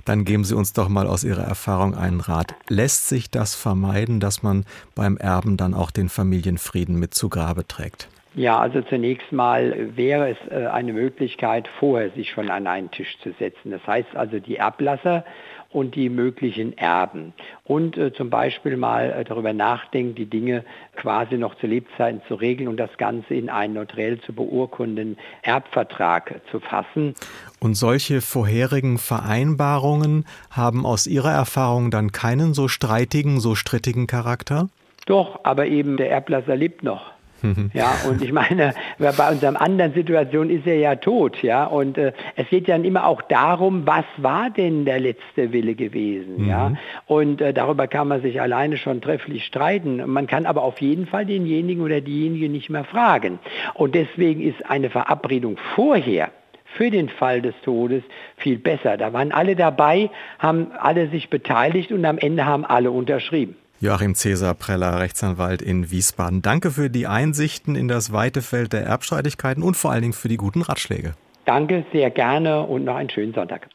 dann 0.05 0.25
geben 0.25 0.43
Sie 0.43 0.55
uns 0.55 0.73
doch 0.73 0.89
mal 0.89 1.07
aus 1.07 1.23
Ihrer 1.23 1.43
Erfahrung 1.43 1.95
einen 1.95 2.19
Rat. 2.19 2.55
Lässt 2.67 3.07
sich 3.07 3.29
das 3.29 3.55
vermeiden, 3.55 4.19
dass 4.19 4.43
man 4.43 4.65
beim 4.95 5.17
Erben 5.17 5.57
dann 5.57 5.73
auch 5.73 5.91
den 5.91 6.09
Familienfrieden 6.09 6.95
mit 6.97 7.13
zu 7.13 7.29
Grabe 7.29 7.67
trägt? 7.67 8.09
Ja, 8.35 8.59
also 8.59 8.81
zunächst 8.83 9.31
mal 9.31 9.97
wäre 9.97 10.29
es 10.29 10.37
äh, 10.51 10.67
eine 10.67 10.93
Möglichkeit, 10.93 11.67
vorher 11.79 12.11
sich 12.11 12.29
schon 12.29 12.49
an 12.49 12.67
einen 12.67 12.91
Tisch 12.91 13.17
zu 13.23 13.31
setzen. 13.39 13.71
Das 13.71 13.85
heißt 13.87 14.15
also, 14.15 14.39
die 14.39 14.57
Erblasser 14.57 15.25
und 15.71 15.95
die 15.95 16.09
möglichen 16.09 16.77
Erben. 16.77 17.33
Und 17.63 17.97
äh, 17.97 18.11
zum 18.13 18.29
Beispiel 18.29 18.75
mal 18.75 19.11
äh, 19.11 19.23
darüber 19.23 19.53
nachdenken, 19.53 20.15
die 20.15 20.25
Dinge 20.25 20.63
quasi 20.95 21.37
noch 21.37 21.55
zu 21.55 21.67
Lebzeiten 21.67 22.21
zu 22.27 22.35
regeln 22.35 22.67
und 22.67 22.77
das 22.77 22.95
Ganze 22.97 23.35
in 23.35 23.49
einen 23.49 23.75
notariell 23.75 24.19
zu 24.21 24.33
beurkundenden 24.33 25.17
Erbvertrag 25.43 26.41
zu 26.49 26.59
fassen. 26.59 27.13
Und 27.59 27.75
solche 27.75 28.21
vorherigen 28.21 28.97
Vereinbarungen 28.97 30.25
haben 30.49 30.85
aus 30.85 31.05
Ihrer 31.05 31.31
Erfahrung 31.31 31.91
dann 31.91 32.11
keinen 32.11 32.53
so 32.53 32.67
streitigen, 32.67 33.39
so 33.39 33.53
strittigen 33.53 34.07
Charakter? 34.07 34.69
Doch, 35.05 35.41
aber 35.43 35.67
eben 35.67 35.97
der 35.97 36.09
Erblasser 36.09 36.55
lebt 36.55 36.83
noch. 36.83 37.11
Ja, 37.73 37.93
und 38.09 38.21
ich 38.21 38.31
meine, 38.31 38.73
bei 38.97 39.29
unserem 39.29 39.55
anderen 39.55 39.93
Situation 39.93 40.49
ist 40.49 40.65
er 40.65 40.77
ja 40.77 40.95
tot, 40.95 41.41
ja. 41.43 41.65
Und 41.65 41.97
äh, 41.97 42.13
es 42.35 42.49
geht 42.49 42.67
dann 42.67 42.83
immer 42.83 43.05
auch 43.05 43.21
darum, 43.21 43.85
was 43.85 44.05
war 44.17 44.49
denn 44.49 44.85
der 44.85 44.99
letzte 44.99 45.51
Wille 45.51 45.75
gewesen, 45.75 46.43
mhm. 46.43 46.49
ja. 46.49 46.73
Und 47.05 47.41
äh, 47.41 47.53
darüber 47.53 47.87
kann 47.87 48.07
man 48.07 48.21
sich 48.21 48.41
alleine 48.41 48.77
schon 48.77 49.01
trefflich 49.01 49.45
streiten. 49.45 50.09
Man 50.09 50.27
kann 50.27 50.45
aber 50.45 50.63
auf 50.63 50.81
jeden 50.81 51.05
Fall 51.05 51.25
denjenigen 51.25 51.83
oder 51.83 52.01
diejenige 52.01 52.49
nicht 52.49 52.69
mehr 52.69 52.83
fragen. 52.83 53.39
Und 53.73 53.95
deswegen 53.95 54.41
ist 54.41 54.69
eine 54.69 54.89
Verabredung 54.89 55.57
vorher 55.75 56.31
für 56.75 56.91
den 56.91 57.09
Fall 57.09 57.41
des 57.41 57.55
Todes 57.63 58.03
viel 58.37 58.57
besser. 58.57 58.97
Da 58.97 59.13
waren 59.13 59.31
alle 59.31 59.55
dabei, 59.55 60.09
haben 60.37 60.71
alle 60.77 61.07
sich 61.09 61.29
beteiligt 61.29 61.91
und 61.91 62.05
am 62.05 62.17
Ende 62.17 62.45
haben 62.45 62.65
alle 62.65 62.91
unterschrieben. 62.91 63.55
Joachim 63.81 64.13
Cäsar 64.13 64.55
Preller, 64.55 64.99
Rechtsanwalt 64.99 65.61
in 65.61 65.89
Wiesbaden. 65.89 66.41
Danke 66.41 66.71
für 66.71 66.89
die 66.89 67.07
Einsichten 67.07 67.75
in 67.75 67.87
das 67.87 68.11
weite 68.11 68.41
Feld 68.41 68.73
der 68.73 68.83
Erbstreitigkeiten 68.83 69.63
und 69.63 69.77
vor 69.77 69.91
allen 69.91 70.01
Dingen 70.01 70.13
für 70.13 70.27
die 70.27 70.35
guten 70.35 70.61
Ratschläge. 70.61 71.13
Danke 71.45 71.85
sehr 71.93 72.09
gerne 72.09 72.61
und 72.63 72.83
noch 72.83 72.95
einen 72.95 73.09
schönen 73.09 73.33
Sonntag. 73.33 73.69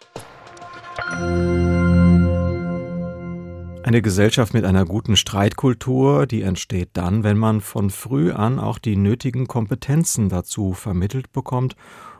Eine 3.83 4.03
Gesellschaft 4.03 4.53
mit 4.53 4.67
einer 4.67 4.85
guten 4.85 5.17
Streitkultur, 5.17 6.27
die 6.27 6.43
entsteht 6.43 6.91
dann, 6.93 7.25
wenn 7.25 7.39
man 7.39 7.63
von 7.63 7.89
früh 7.89 8.31
an 8.31 8.59
auch 8.59 8.79
die 8.79 8.97
nötigen 8.97 9.47
Kompetenzen 9.47 10.29
dazu 10.29 10.75
vermittelt 10.75 11.33
bekommt 11.33 11.77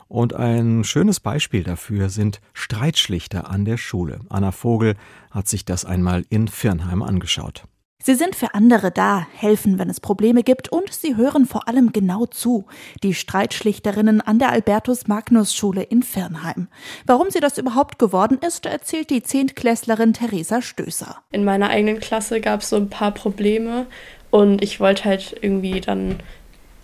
und 0.07 0.33
ein 0.33 0.83
schönes 0.83 1.19
Beispiel 1.19 1.63
dafür 1.63 2.09
sind 2.09 2.41
Streitschlichter 2.53 3.49
an 3.49 3.63
der 3.65 3.77
Schule. 3.77 4.21
Anna 4.29 4.51
Vogel 4.51 4.95
hat 5.29 5.47
sich 5.47 5.65
das 5.65 5.85
einmal 5.85 6.25
in 6.29 6.47
Firnheim 6.47 7.01
angeschaut. 7.01 7.63
Sie 8.07 8.13
sind 8.13 8.35
für 8.35 8.53
andere 8.53 8.91
da, 8.91 9.25
helfen, 9.33 9.79
wenn 9.79 9.89
es 9.89 9.99
Probleme 9.99 10.43
gibt 10.43 10.71
und 10.71 10.93
sie 10.93 11.15
hören 11.15 11.47
vor 11.47 11.67
allem 11.67 11.91
genau 11.91 12.27
zu. 12.27 12.65
Die 13.01 13.15
Streitschlichterinnen 13.15 14.21
an 14.21 14.37
der 14.37 14.51
Albertus-Magnus-Schule 14.51 15.81
in 15.81 16.03
Firnheim. 16.03 16.67
Warum 17.07 17.31
sie 17.31 17.39
das 17.39 17.57
überhaupt 17.57 17.97
geworden 17.97 18.37
ist, 18.45 18.67
erzählt 18.67 19.09
die 19.09 19.23
Zehntklässlerin 19.23 20.13
Theresa 20.13 20.61
Stößer. 20.61 21.15
In 21.31 21.43
meiner 21.43 21.71
eigenen 21.71 21.99
Klasse 21.99 22.41
gab 22.41 22.61
es 22.61 22.69
so 22.69 22.75
ein 22.75 22.91
paar 22.91 23.09
Probleme 23.09 23.87
und 24.29 24.61
ich 24.61 24.79
wollte 24.79 25.05
halt 25.05 25.35
irgendwie 25.41 25.81
dann 25.81 26.17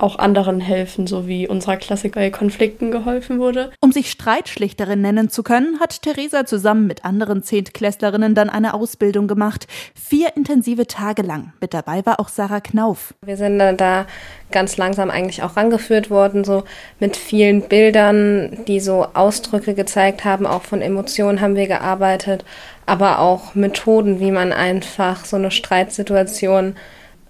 auch 0.02 0.18
anderen 0.18 0.60
helfen, 0.60 1.08
so 1.08 1.28
wie 1.28 1.48
unserer 1.48 1.78
Klasse 1.78 2.10
bei 2.10 2.30
Konflikten 2.30 2.92
geholfen 2.92 3.40
wurde. 3.40 3.72
Um 3.80 3.92
sich 3.92 4.10
Streitschlichterin 4.12 5.02
nennen 5.02 5.30
zu 5.30 5.44
können, 5.44 5.80
hat 5.80 6.02
Theresa 6.02 6.46
zusammen 6.46 6.88
mit 6.88 7.06
anderen 7.06 7.44
Zehntklässlerinnen 7.44 8.36
dann 8.36 8.50
eine 8.50 8.74
Ausbildung 8.74 9.28
gemacht. 9.28 9.68
Vier 9.94 10.36
intensive 10.36 10.88
Tage 10.88 11.22
lang. 11.22 11.54
Mit 11.62 11.74
dabei 11.74 12.06
war 12.06 12.20
auch 12.20 12.30
Sarah 12.30 12.62
Knauf. 12.62 13.14
Wir 13.24 13.38
sind 13.38 13.60
da 13.60 14.06
ganz 14.52 14.78
langsam 14.78 15.10
eigentlich 15.10 15.44
auch 15.44 15.56
rangeführt 15.56 16.10
worden, 16.10 16.44
so 16.44 16.64
mit 17.00 17.16
vielen 17.16 17.62
Bildern, 17.62 18.66
die 18.68 18.80
so 18.80 19.08
Ausdrücke 19.14 19.74
gezeigt 19.74 20.26
haben, 20.26 20.46
auch 20.46 20.64
von 20.64 20.82
Emotionen 20.82 21.42
haben 21.42 21.56
wir 21.56 21.68
gearbeitet, 21.68 22.44
aber 22.86 23.20
auch 23.20 23.56
Methoden, 23.56 24.20
wie 24.20 24.32
man 24.32 24.52
einfach 24.52 25.26
so 25.26 25.38
eine 25.38 25.52
Streitsituation 25.52 26.76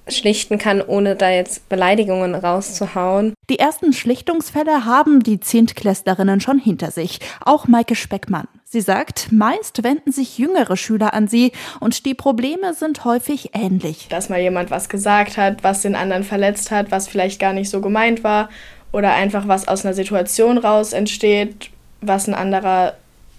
schlichten 0.08 0.58
kann, 0.58 0.82
ohne 0.82 1.16
da 1.16 1.30
jetzt 1.30 1.70
Beleidigungen 1.70 2.36
rauszuhauen. 2.36 3.34
Die 3.50 3.60
ersten 3.60 3.94
Schlichtungsfälle 3.94 4.86
haben 4.86 5.22
die 5.22 5.40
Zehntklässlerinnen 5.40 6.42
schon 6.42 6.60
hinter 6.60 6.92
sich. 6.92 7.20
Auch 7.40 7.68
Maike 7.68 7.96
Speckmann. 7.96 8.48
Sie 8.66 8.82
sagt, 8.82 9.32
meist 9.32 9.84
wenden 9.84 10.12
sich 10.12 10.38
jüngere 10.38 10.78
Schüler 10.78 11.14
an 11.14 11.28
sie 11.28 11.52
und 11.80 12.06
die 12.06 12.14
Probleme 12.14 12.74
sind 12.74 13.04
häufig 13.04 13.50
ähnlich. 13.54 14.08
Dass 14.10 14.30
mal 14.30 14.40
jemand 14.40 14.72
was 14.72 14.88
gesagt 14.88 15.36
hat, 15.38 15.64
was 15.64 15.82
den 15.82 15.96
anderen 15.96 16.24
verletzt 16.24 16.72
hat, 16.72 16.90
was 16.90 17.08
vielleicht 17.08 17.40
gar 17.40 17.54
nicht 17.54 17.70
so 17.70 17.82
gemeint 17.82 18.24
war 18.24 18.50
oder 18.94 19.14
einfach 19.14 19.48
was 19.48 19.68
aus 19.68 19.86
einer 19.86 19.94
Situation 19.94 20.58
raus 20.58 20.94
entsteht, 20.94 21.70
was 22.00 22.28
ein 22.28 22.34
anderer 22.34 22.96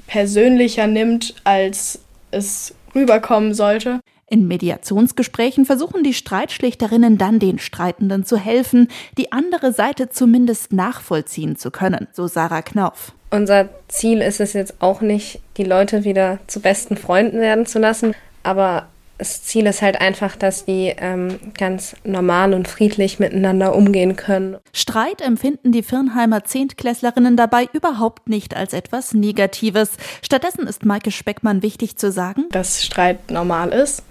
persönlicher 0.07 0.87
nimmt, 0.87 1.35
als 1.44 2.01
es 2.31 2.75
rüberkommen 2.94 3.55
sollte. 3.55 4.01
In 4.33 4.49
Mediationsgesprächen 4.49 5.66
versuchen 5.66 6.03
die 6.05 6.14
Streitschlichterinnen 6.14 7.18
dann 7.18 7.38
den 7.38 7.59
Streitenden 7.59 8.25
zu 8.25 8.38
helfen, 8.38 8.88
die 9.18 9.31
andere 9.31 9.75
Seite 9.75 10.09
zumindest 10.09 10.73
nachvollziehen 10.73 11.57
zu 11.57 11.71
können, 11.71 12.09
so 12.12 12.27
Sarah 12.27 12.62
Knauf. 12.62 13.12
Unser 13.29 13.68
Ziel 13.88 14.23
ist 14.23 14.40
es 14.40 14.55
jetzt 14.55 14.77
auch 14.81 15.03
nicht, 15.03 15.40
die 15.59 15.64
Leute 15.64 16.05
wieder 16.05 16.38
zu 16.47 16.61
besten 16.61 16.97
Freunden 16.97 17.40
werden 17.40 17.66
zu 17.66 17.79
lassen, 17.79 18.14
aber 18.42 18.87
das 19.18 19.42
Ziel 19.42 19.66
ist 19.66 19.83
halt 19.83 20.01
einfach, 20.01 20.35
dass 20.35 20.64
die 20.64 20.95
ähm, 20.97 21.38
ganz 21.59 21.95
normal 22.03 22.55
und 22.55 22.68
friedlich 22.68 23.18
miteinander 23.18 23.75
umgehen 23.75 24.16
können. 24.16 24.57
Streit 24.73 25.21
empfinden 25.21 25.73
die 25.73 25.83
Firnheimer 25.83 26.42
Zehntklässlerinnen 26.45 27.37
dabei 27.37 27.68
überhaupt 27.75 28.31
nicht 28.31 28.57
als 28.57 28.73
etwas 28.73 29.12
Negatives. 29.12 29.90
Stattdessen 30.23 30.66
ist 30.66 30.87
Maike 30.87 31.11
Speckmann 31.11 31.62
wichtig 31.62 31.99
zu 31.99 32.11
sagen, 32.11 32.47
dass 32.51 32.83
Streit 32.83 33.31
normal 33.31 33.75
ist 33.75 34.03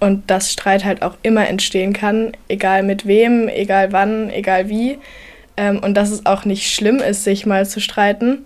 und 0.00 0.30
dass 0.30 0.52
Streit 0.52 0.84
halt 0.84 1.02
auch 1.02 1.16
immer 1.22 1.48
entstehen 1.48 1.92
kann, 1.92 2.32
egal 2.48 2.82
mit 2.82 3.06
wem, 3.06 3.48
egal 3.48 3.92
wann, 3.92 4.30
egal 4.30 4.68
wie. 4.68 4.98
Ähm, 5.56 5.80
und 5.80 5.94
dass 5.94 6.10
es 6.10 6.26
auch 6.26 6.44
nicht 6.44 6.72
schlimm 6.72 6.96
ist, 6.96 7.24
sich 7.24 7.46
mal 7.46 7.66
zu 7.66 7.80
streiten, 7.80 8.44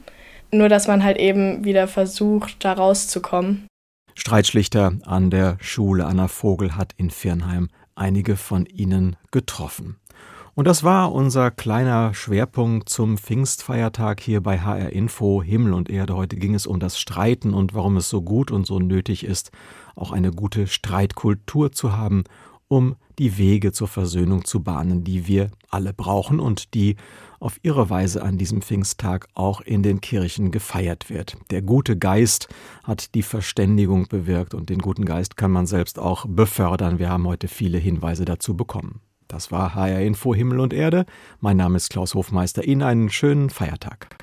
nur 0.50 0.68
dass 0.68 0.88
man 0.88 1.04
halt 1.04 1.18
eben 1.18 1.64
wieder 1.64 1.88
versucht, 1.88 2.64
da 2.64 2.72
rauszukommen. 2.72 3.66
Streitschlichter 4.14 4.92
an 5.04 5.30
der 5.30 5.56
Schule 5.60 6.04
Anna 6.04 6.28
Vogel 6.28 6.76
hat 6.76 6.92
in 6.96 7.10
Firnheim 7.10 7.68
einige 7.94 8.36
von 8.36 8.66
ihnen 8.66 9.16
getroffen. 9.30 9.96
Und 10.54 10.66
das 10.66 10.84
war 10.84 11.12
unser 11.12 11.50
kleiner 11.50 12.12
Schwerpunkt 12.12 12.90
zum 12.90 13.16
Pfingstfeiertag 13.16 14.20
hier 14.20 14.42
bei 14.42 14.58
HR 14.58 14.90
Info 14.90 15.42
Himmel 15.42 15.72
und 15.72 15.88
Erde. 15.88 16.14
Heute 16.14 16.36
ging 16.36 16.54
es 16.54 16.66
um 16.66 16.78
das 16.78 16.98
Streiten 16.98 17.54
und 17.54 17.72
warum 17.72 17.96
es 17.96 18.10
so 18.10 18.20
gut 18.20 18.50
und 18.50 18.66
so 18.66 18.78
nötig 18.78 19.24
ist, 19.24 19.50
auch 19.94 20.12
eine 20.12 20.30
gute 20.30 20.66
Streitkultur 20.66 21.72
zu 21.72 21.96
haben, 21.96 22.24
um 22.68 22.96
die 23.18 23.36
Wege 23.36 23.72
zur 23.72 23.88
Versöhnung 23.88 24.44
zu 24.44 24.62
bahnen, 24.62 25.04
die 25.04 25.26
wir 25.26 25.50
alle 25.68 25.92
brauchen 25.92 26.40
und 26.40 26.74
die 26.74 26.96
auf 27.38 27.58
ihre 27.62 27.90
Weise 27.90 28.22
an 28.22 28.38
diesem 28.38 28.62
Pfingsttag 28.62 29.28
auch 29.34 29.60
in 29.60 29.82
den 29.82 30.00
Kirchen 30.00 30.50
gefeiert 30.50 31.10
wird. 31.10 31.36
Der 31.50 31.60
gute 31.60 31.98
Geist 31.98 32.48
hat 32.84 33.14
die 33.14 33.22
Verständigung 33.22 34.06
bewirkt 34.08 34.54
und 34.54 34.70
den 34.70 34.78
guten 34.78 35.04
Geist 35.04 35.36
kann 35.36 35.50
man 35.50 35.66
selbst 35.66 35.98
auch 35.98 36.24
befördern. 36.26 36.98
Wir 36.98 37.10
haben 37.10 37.26
heute 37.26 37.48
viele 37.48 37.78
Hinweise 37.78 38.24
dazu 38.24 38.56
bekommen. 38.56 39.00
Das 39.28 39.50
war 39.50 39.74
HR 39.74 40.00
Info 40.00 40.34
Himmel 40.34 40.60
und 40.60 40.72
Erde. 40.72 41.06
Mein 41.40 41.56
Name 41.56 41.76
ist 41.76 41.90
Klaus 41.90 42.14
Hofmeister. 42.14 42.64
Ihnen 42.64 42.82
einen 42.82 43.10
schönen 43.10 43.50
Feiertag. 43.50 44.16